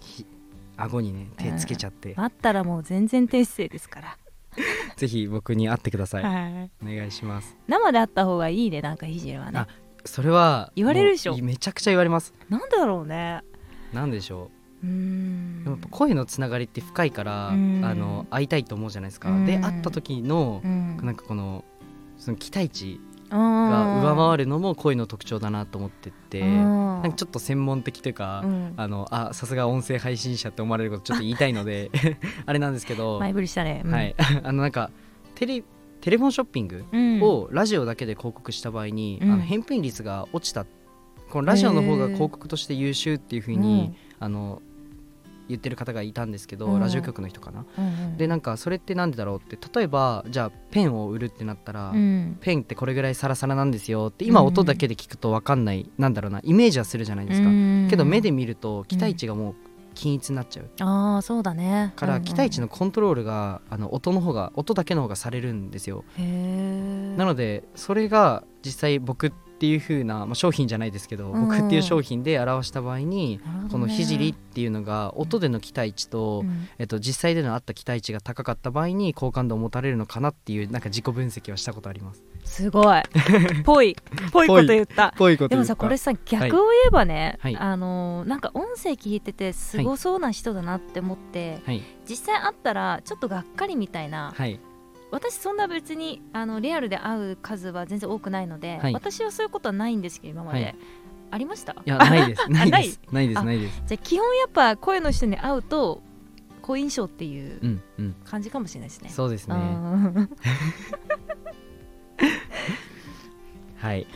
[0.76, 4.18] 顎にね手つけちゃって、あったらもう全然低姿勢ですから。
[4.96, 6.70] ぜひ僕に会ってください、はい。
[6.82, 7.56] お願いします。
[7.68, 9.60] 生で会った方がいいねなんか聖はね。
[9.60, 9.68] あ
[10.04, 11.36] それは言われるでしょ。
[11.38, 12.34] めちゃくちゃ言われます。
[12.48, 13.42] なんだろうね。
[13.92, 14.50] なんでしょ
[14.82, 14.86] う。
[14.86, 17.84] うでもやっぱ声のつながりって深いから、うん。
[17.84, 19.46] あの会いたいと思うじゃないですか、うん。
[19.46, 20.96] で会った時のう、ん。
[21.02, 21.64] なんかこの
[22.18, 23.00] その期待値
[23.30, 28.74] がが上回るのも声の特徴だなと思ってて、なんかちょっと専門的というか、うん。
[28.76, 31.90] あのあさすが音声配信者って思われることちょっと言いたいので
[32.44, 33.92] あれなんですけど、前振りしたね、うん。
[33.92, 34.90] はい、あのなんか
[35.34, 35.62] テレ
[36.02, 37.22] テレフォンショッピングうん。
[37.22, 39.32] をラジオだけで広告した場合に、うん。
[39.32, 40.66] あの返品率が落ちた。
[41.30, 44.60] このラジオの方が広告として優秀っていうふうに、あの
[45.48, 46.80] 言ってる方がいたんですけど、うん。
[46.80, 47.64] ラジオ局の人かな。
[47.78, 48.16] うんうん。
[48.16, 52.36] でなんかそれってなんでだろうって例えばじゃあペンを売るってなったら、うん。
[52.40, 57.86] ペンってこれぐらいサラサラなんですよって今音だけで聞くと分かんない、なんだろうなイメージはするじゃないですか、うん。
[57.88, 59.54] けど目で見ると期待値がもう
[60.02, 61.92] 均一になっちゃう、ああそうだね。
[61.94, 66.04] から期待値ののコントロールがあの音の方が音だけの方がされるんですよ。
[66.16, 69.32] へえなのでそれが実際僕
[69.62, 71.42] っていう風な、まあ、商品じゃないですけど、うん。
[71.42, 73.38] 僕っていう商品で表した場合に、
[73.70, 76.44] このひじりっていうのが音での期待値と、
[76.80, 82.24] えっと、実際でのあった期待値が高かった場合に好感度を持たれるのかなっていうなんか自己分析はしたことあります。
[82.42, 83.02] すごい。
[83.62, 83.96] ぽい。
[84.32, 85.14] ぽいこと言った。
[85.16, 87.56] ぽいことでもさこれさ逆を言えばね、はい。
[87.56, 91.82] あのーなんか音声聞いててすごそうな人だなって思って、はい。
[92.08, 94.58] 実際会ったらちょっとがっかりみたいな、はい
[95.12, 98.92] 私そんな別にあのリアルで会う数は全然多くないので、はい。
[98.94, 100.76] 私はそういうことはないんですけど今まで、はい。
[101.30, 101.72] ありました？
[101.72, 102.50] いやないです。
[102.50, 103.00] ないです。
[103.12, 103.28] ない？
[103.28, 103.82] ですあないです。
[103.86, 106.02] じゃあ基本やっぱ声の人に会うと
[106.62, 108.14] 好印象っていううんうん。
[108.24, 109.10] 感じかもしれないですね。
[109.10, 109.54] そうですね。
[109.54, 110.30] うん。
[113.78, 114.06] はい。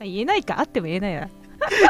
[0.00, 0.58] 言えないか？
[0.58, 1.28] あっても言えないわ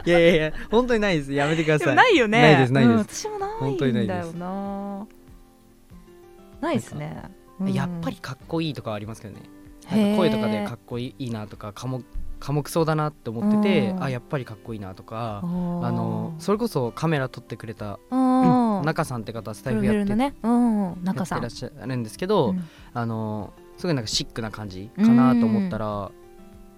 [0.07, 1.33] いやいやいや本当にないです。
[1.33, 1.95] やめてくだでさい。
[1.95, 2.41] もないよね。
[2.43, 3.27] ないですないです。
[3.29, 5.07] うん私もないんだよな。
[6.61, 6.93] ないです。
[6.93, 9.43] ねうんやっぱりかっこいいとかはありますけどね。
[10.17, 12.05] 声とかでかっこいいなとか寡黙
[12.39, 15.41] 寡黙そうだなって思っててうんあやっぱりかっこいいなとか。
[15.43, 18.83] あのそれこそカメラ撮ってくれたうん。
[18.85, 21.39] 中さんって方スタイフやってね、うん、や中さん。
[21.39, 22.65] ってらっしゃるんですけど、うん。
[22.93, 26.11] あのすごいなんかシックな感じかなと思ったら、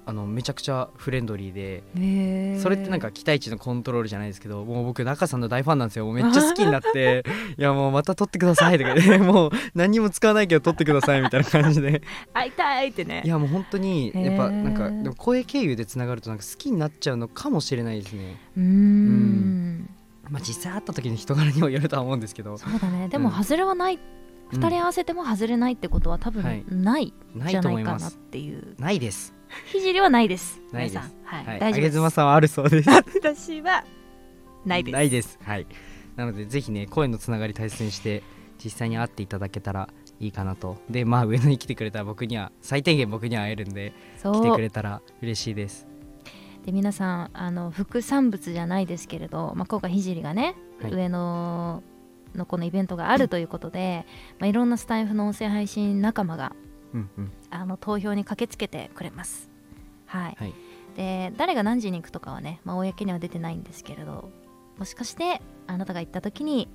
[0.08, 2.60] あのめちゃくちゃフレンドリーでへー。
[2.62, 6.06] それってなんか期待値のコントロールじゃないですけどもう僕中さんの大ファンなんですよ。
[6.06, 7.24] もうめっちゃ好きになって
[7.58, 12.00] いやもうまた撮ってくださいとか言って もう何にも使わないけど撮ってくださいみたいな感じで。
[12.32, 13.20] 会いたいってね。
[13.22, 18.40] いやもう本当にやっぱなんかでも声経由でつながるとなんか好きになっちゃうのかもしれないですね。
[18.56, 19.90] うーん。
[20.30, 22.56] まあ実際会った時の人柄にもよるとは思うんですけど。
[22.56, 23.08] そうだね。
[23.08, 23.34] でもうん。
[23.34, 24.00] 外れはない、うん
[24.50, 26.64] 二人合わせても外れないってことは多分はい。
[26.70, 28.74] ないなじゃいと思いまないかなっすていう。
[28.78, 29.34] ないです
[29.72, 30.60] ひじりはないです。
[30.72, 30.98] ないです。
[31.24, 31.58] はい、はい。
[31.60, 32.10] 大丈夫です。
[32.10, 32.88] さんはあるそうです。
[32.90, 33.84] 私は
[34.64, 34.92] ないです。
[34.92, 35.38] ないです。
[35.42, 35.66] はい。
[36.16, 38.22] なのでぜひね声のつながり大切にして
[38.62, 39.88] 実際に会っていただけたら
[40.20, 40.78] いいかなと。
[40.90, 43.92] でまあ上野に来てくれたら僕には最低限僕には会えるんで
[44.22, 45.86] 来てくれたら嬉しいです。
[46.64, 50.92] で皆さんあの副産物じゃないですけれど、まあ、今回聖がね、はい。
[50.92, 51.82] 上野
[52.34, 54.04] のこのイベントがあるということで、
[54.38, 56.52] まあ、いろんなスタイフの音声配信仲間が
[56.94, 57.32] うんうん。
[57.50, 59.50] あの投票に駆けつけてくれます。
[60.06, 60.54] はい、はい。
[60.96, 64.30] で誰が何時に行くとかはね、まあ、公には出てないんですけれど
[64.78, 66.68] もしかしてあなたが行った時に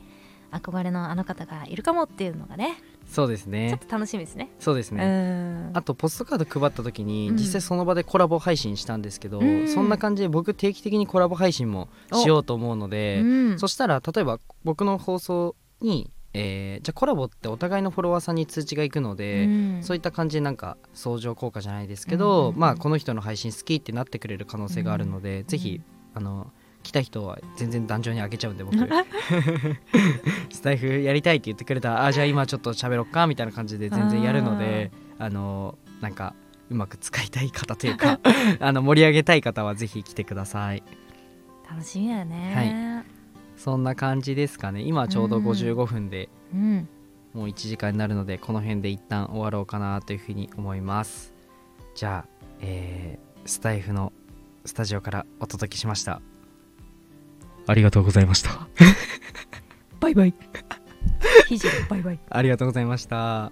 [0.52, 2.78] 憧れのあの方がいるかもっていうのがね
[3.10, 4.50] そうですちょっねと楽しみですね。
[4.60, 5.72] そうですうねん。
[5.74, 7.36] あとポストカード配った時にうん。
[7.36, 9.68] 実際その場でコラボ配信したんですけど、うん。
[9.68, 13.60] そんな感じで僕定期的にコラボ配信もしようと思うので、うん。
[13.60, 19.80] そしたら例えば僕の放送に、えーじゃあコラボってお互いのフォロワーさんに通知がいくので、うん。
[19.84, 25.82] そういった感じでなんか相乗効果じゃないですけど、うんまあこの人の配信好きってなってくれる可能性があるので、うんぜひ
[26.16, 26.52] あの
[26.84, 28.78] 来た人は全然壇上にあげちゃうんで僕。
[30.52, 36.36] スタイフやりたいって言ってくれたらあじゃあ今ちょっと喋ろっかみたいな感じで全然やるのであのなんか
[36.70, 38.20] うまく使いたい方というか
[38.60, 40.84] あの盛り上げたい方はぜひ来てください。
[41.70, 43.06] 楽しみだよね。
[43.64, 44.82] そんな感じですかね。
[44.82, 45.48] 今ちょうどうん。
[45.48, 46.90] 55分でうん。
[47.34, 51.34] もう1時間になるのでこの辺で一旦終わろうかなというふうに思います。
[51.96, 54.14] じゃあ、えースタイフの
[54.66, 56.22] スタジオからお届けしました。
[57.68, 58.68] ありがとうございました。
[60.00, 60.34] バイバイ。
[61.90, 62.20] バイバイ。
[62.30, 63.52] ありがとうございました